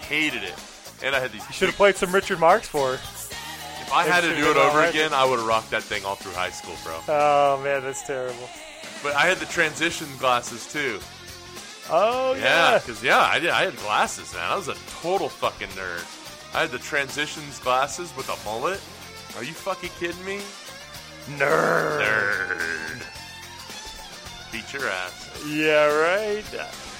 Hated 0.02 0.42
it. 0.42 0.54
And 1.02 1.14
I 1.14 1.20
had 1.20 1.32
these. 1.32 1.46
You 1.46 1.52
should 1.52 1.68
have 1.68 1.76
played 1.76 1.96
some 1.96 2.12
Richard 2.12 2.40
Marx 2.40 2.66
for 2.68 2.88
her. 2.88 2.94
If 2.94 3.92
I 3.92 4.04
had 4.04 4.20
to 4.22 4.36
do 4.36 4.50
it 4.50 4.56
over 4.56 4.82
again, 4.82 5.14
I 5.14 5.24
would 5.24 5.38
have 5.38 5.48
rocked 5.48 5.70
that 5.70 5.82
thing 5.82 6.04
all 6.04 6.16
through 6.16 6.32
high 6.32 6.50
school, 6.50 6.74
bro. 6.84 6.98
Oh, 7.08 7.60
man, 7.62 7.82
that's 7.82 8.02
terrible. 8.06 8.48
But 9.02 9.14
I 9.14 9.26
had 9.26 9.38
the 9.38 9.46
transition 9.46 10.08
glasses 10.18 10.70
too. 10.72 10.98
Oh, 11.90 12.34
Yeah, 12.34 12.72
yeah. 12.72 12.78
because 12.78 13.02
yeah, 13.02 13.20
I 13.20 13.38
did. 13.38 13.50
I 13.50 13.64
had 13.64 13.76
glasses, 13.78 14.32
man. 14.34 14.42
I 14.50 14.56
was 14.56 14.68
a 14.68 14.74
total 15.02 15.28
fucking 15.28 15.68
nerd. 15.68 16.04
I 16.54 16.60
had 16.62 16.70
the 16.70 16.78
transitions 16.78 17.58
glasses 17.60 18.12
with 18.16 18.28
a 18.28 18.44
mullet. 18.44 18.80
Are 19.36 19.44
you 19.44 19.52
fucking 19.52 19.90
kidding 19.98 20.22
me? 20.24 20.40
Nerd. 21.38 22.00
Nerd. 22.00 23.02
Beat 24.52 24.72
your 24.72 24.88
ass. 24.88 25.44
Yeah, 25.46 25.86
right. 25.86 26.44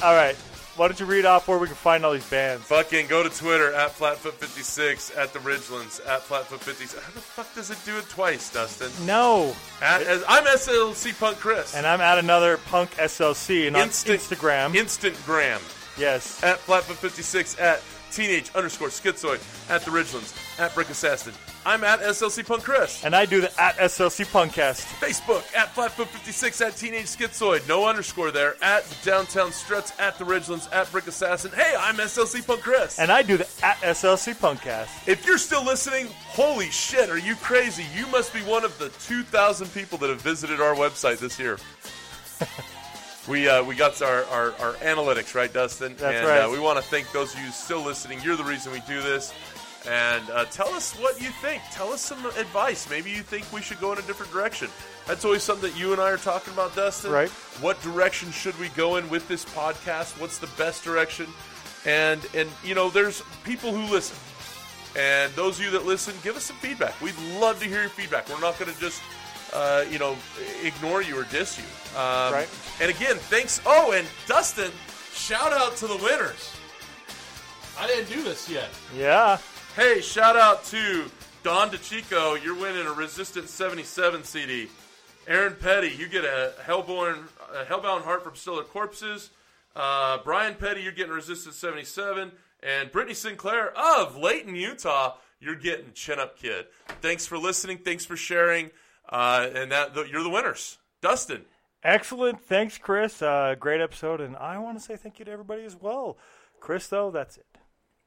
All 0.03 0.14
right. 0.14 0.36
Why 0.79 0.87
don't 0.87 1.01
you 1.01 1.07
read 1.07 1.24
off 1.24 1.49
where 1.49 1.59
we 1.59 1.66
can 1.66 1.74
find 1.74 2.05
all 2.05 2.12
these 2.12 2.31
bands? 2.31 2.62
Fucking 2.66 3.09
go 3.09 3.24
to 3.24 3.29
Twitter 3.29 3.74
at 3.74 3.91
Flatfoot56 3.91 5.18
at 5.18 5.33
the 5.33 5.41
Ridgelands 5.41 6.01
at 6.07 6.20
Flatfoot56. 6.20 7.03
How 7.03 7.11
the 7.14 7.20
fuck 7.20 7.53
does 7.53 7.72
it 7.72 7.79
do 7.85 7.99
it 7.99 8.09
twice, 8.09 8.53
Dustin? 8.53 8.89
No. 9.05 9.57
At, 9.83 10.03
as, 10.03 10.22
I'm 10.29 10.45
SLC 10.45 11.18
Punk 11.18 11.39
Chris. 11.39 11.74
And 11.74 11.85
I'm 11.85 12.01
at 12.01 12.18
another 12.18 12.59
Punk 12.59 12.93
SLC 12.93 13.66
and 13.66 13.74
on 13.74 13.83
Instant- 13.83 14.20
Instagram. 14.20 14.76
Instant 14.76 15.20
Gram 15.26 15.61
yes. 15.99 16.41
at 16.45 16.59
Flatfoot56 16.61 17.61
at 17.61 17.83
Teenage 18.12 18.53
underscore 18.55 18.89
Schizoid 18.89 19.41
at 19.68 19.83
the 19.83 19.91
Ridgelands 19.91 20.61
at 20.61 20.72
Brick 20.76 20.91
Assassin. 20.91 21.35
I'm 21.68 21.84
at 21.84 22.00
SLC 22.00 22.46
Punk 22.46 22.64
Chris. 22.64 23.04
And 23.04 23.14
I 23.14 23.26
do 23.26 23.42
the 23.42 23.60
at 23.60 23.76
SLC 23.76 24.24
Punkcast. 24.24 24.86
Facebook 25.00 25.44
at 25.54 25.74
Flatfoot56 25.74 26.66
at 26.66 26.76
Teenage 26.76 27.04
Schizoid. 27.04 27.68
No 27.68 27.86
underscore 27.86 28.30
there. 28.30 28.56
At 28.62 28.86
Downtown 29.04 29.52
Struts 29.52 29.92
at 30.00 30.18
the 30.18 30.24
Ridgelands 30.24 30.72
at 30.72 30.90
Brick 30.90 31.06
Assassin. 31.08 31.50
Hey, 31.54 31.74
I'm 31.78 31.96
SLC 31.96 32.46
Punk 32.46 32.62
Chris. 32.62 32.98
And 32.98 33.12
I 33.12 33.20
do 33.20 33.36
the 33.36 33.46
at 33.62 33.76
SLC 33.82 34.34
Punkcast. 34.34 35.06
if 35.06 35.26
you're 35.26 35.36
still 35.36 35.62
listening, 35.62 36.06
holy 36.10 36.70
shit, 36.70 37.10
are 37.10 37.18
you 37.18 37.36
crazy? 37.36 37.84
You 37.94 38.06
must 38.06 38.32
be 38.32 38.40
one 38.40 38.64
of 38.64 38.78
the 38.78 38.88
2,000 39.00 39.70
people 39.74 39.98
that 39.98 40.08
have 40.08 40.22
visited 40.22 40.62
our 40.62 40.74
website 40.74 41.18
this 41.18 41.38
year. 41.38 41.58
we 43.28 43.46
uh, 43.46 43.62
we 43.62 43.74
got 43.74 44.00
our, 44.00 44.24
our, 44.24 44.52
our 44.52 44.72
analytics, 44.76 45.34
right, 45.34 45.52
Dustin? 45.52 45.96
That's 45.98 46.16
and 46.16 46.26
right. 46.26 46.40
Uh, 46.46 46.50
we 46.50 46.60
want 46.60 46.78
to 46.78 46.84
thank 46.84 47.12
those 47.12 47.34
of 47.34 47.40
you 47.40 47.50
still 47.50 47.82
listening. 47.84 48.20
You're 48.22 48.36
the 48.36 48.44
reason 48.44 48.72
we 48.72 48.80
do 48.88 49.02
this. 49.02 49.34
And 49.87 50.29
uh, 50.31 50.45
tell 50.47 50.68
us 50.74 50.95
what 50.95 51.20
you 51.20 51.29
think. 51.41 51.62
Tell 51.72 51.93
us 51.93 52.01
some 52.03 52.24
advice. 52.26 52.91
Maybe 52.91 53.11
you 53.11 53.22
think 53.22 53.51
we 53.53 53.61
should 53.62 53.81
go 53.81 53.93
in 53.93 53.99
a 53.99 54.03
different 54.03 54.33
direction. 54.33 54.68
That's 55.07 55.24
always 55.24 55.43
something 55.43 55.70
that 55.70 55.79
you 55.79 55.93
and 55.93 56.01
I 56.01 56.11
are 56.11 56.16
talking 56.18 56.53
about, 56.53 56.74
Dustin. 56.74 57.11
Right. 57.12 57.31
What 57.61 57.81
direction 57.81 58.31
should 58.31 58.59
we 58.59 58.68
go 58.70 58.97
in 58.97 59.09
with 59.09 59.26
this 59.29 59.45
podcast? 59.45 60.20
What's 60.20 60.39
the 60.39 60.49
best 60.59 60.85
direction? 60.85 61.26
And 61.87 62.20
and 62.35 62.51
you 62.64 62.74
know, 62.74 62.91
there's 62.91 63.22
people 63.45 63.72
who 63.72 63.91
listen. 63.93 64.18
And 65.01 65.33
those 65.35 65.59
of 65.59 65.64
you 65.64 65.70
that 65.70 65.87
listen, 65.87 66.12
give 66.24 66.37
us 66.37 66.45
some 66.45 66.57
feedback. 66.57 67.01
We'd 67.01 67.14
love 67.39 67.61
to 67.62 67.68
hear 67.68 67.81
your 67.83 67.91
feedback. 67.91 68.29
We're 68.29 68.41
not 68.41 68.59
going 68.59 68.72
to 68.72 68.81
just, 68.81 69.01
uh, 69.53 69.85
you 69.89 69.99
know, 69.99 70.16
ignore 70.64 71.03
you 71.03 71.16
or 71.18 71.24
diss 71.24 71.57
you. 71.57 71.64
Um, 71.99 72.33
Right. 72.33 72.49
And 72.81 72.91
again, 72.91 73.16
thanks. 73.16 73.61
Oh, 73.64 73.93
and 73.93 74.07
Dustin, 74.26 74.72
shout 75.12 75.53
out 75.53 75.76
to 75.76 75.87
the 75.87 75.97
winners. 75.97 76.53
I 77.79 77.87
didn't 77.87 78.09
do 78.11 78.22
this 78.22 78.49
yet. 78.51 78.70
Yeah. 78.97 79.39
Hey, 79.79 80.01
shout 80.01 80.35
out 80.35 80.64
to 80.64 81.05
Don 81.45 81.70
DeChico. 81.70 82.43
You're 82.43 82.57
winning 82.57 82.85
a 82.85 82.93
Resistance 82.93 83.53
77 83.53 84.24
CD. 84.24 84.68
Aaron 85.29 85.55
Petty, 85.55 85.95
you 85.97 86.09
get 86.09 86.24
a 86.24 86.53
Hellborn, 86.64 87.29
a 87.55 87.62
Hellbound 87.64 88.03
Heart 88.03 88.24
from 88.24 88.35
Stiller 88.35 88.64
Corpses. 88.64 89.31
Uh, 89.76 90.18
Brian 90.24 90.57
Petty, 90.57 90.83
you're 90.83 90.91
getting 90.91 91.12
Resistance 91.12 91.55
77. 91.55 92.33
And 92.61 92.91
Brittany 92.91 93.14
Sinclair 93.14 93.72
of 93.79 94.16
Layton, 94.16 94.57
Utah, 94.57 95.14
you're 95.39 95.55
getting 95.55 95.93
Chin 95.93 96.18
Up 96.18 96.37
Kid. 96.37 96.66
Thanks 97.01 97.24
for 97.24 97.39
listening. 97.39 97.79
Thanks 97.79 98.05
for 98.05 98.16
sharing. 98.16 98.72
Uh, 99.09 99.49
and 99.55 99.70
that 99.70 99.95
you're 100.11 100.24
the 100.24 100.29
winners. 100.29 100.79
Dustin. 101.03 101.45
Excellent. 101.85 102.41
Thanks, 102.41 102.79
Chris. 102.79 103.22
Uh, 103.22 103.55
great 103.57 103.81
episode. 103.81 104.20
And 104.22 104.37
I 104.39 104.59
want 104.59 104.76
to 104.76 104.83
say 104.83 104.97
thank 104.97 105.20
you 105.20 105.24
to 105.26 105.31
everybody 105.31 105.62
as 105.62 105.76
well. 105.81 106.18
Chris, 106.59 106.89
though, 106.89 107.12
that's 107.12 107.37
it. 107.37 107.47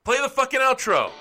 Play 0.04 0.20
the 0.22 0.28
fucking 0.28 0.60
outro. 0.60 1.12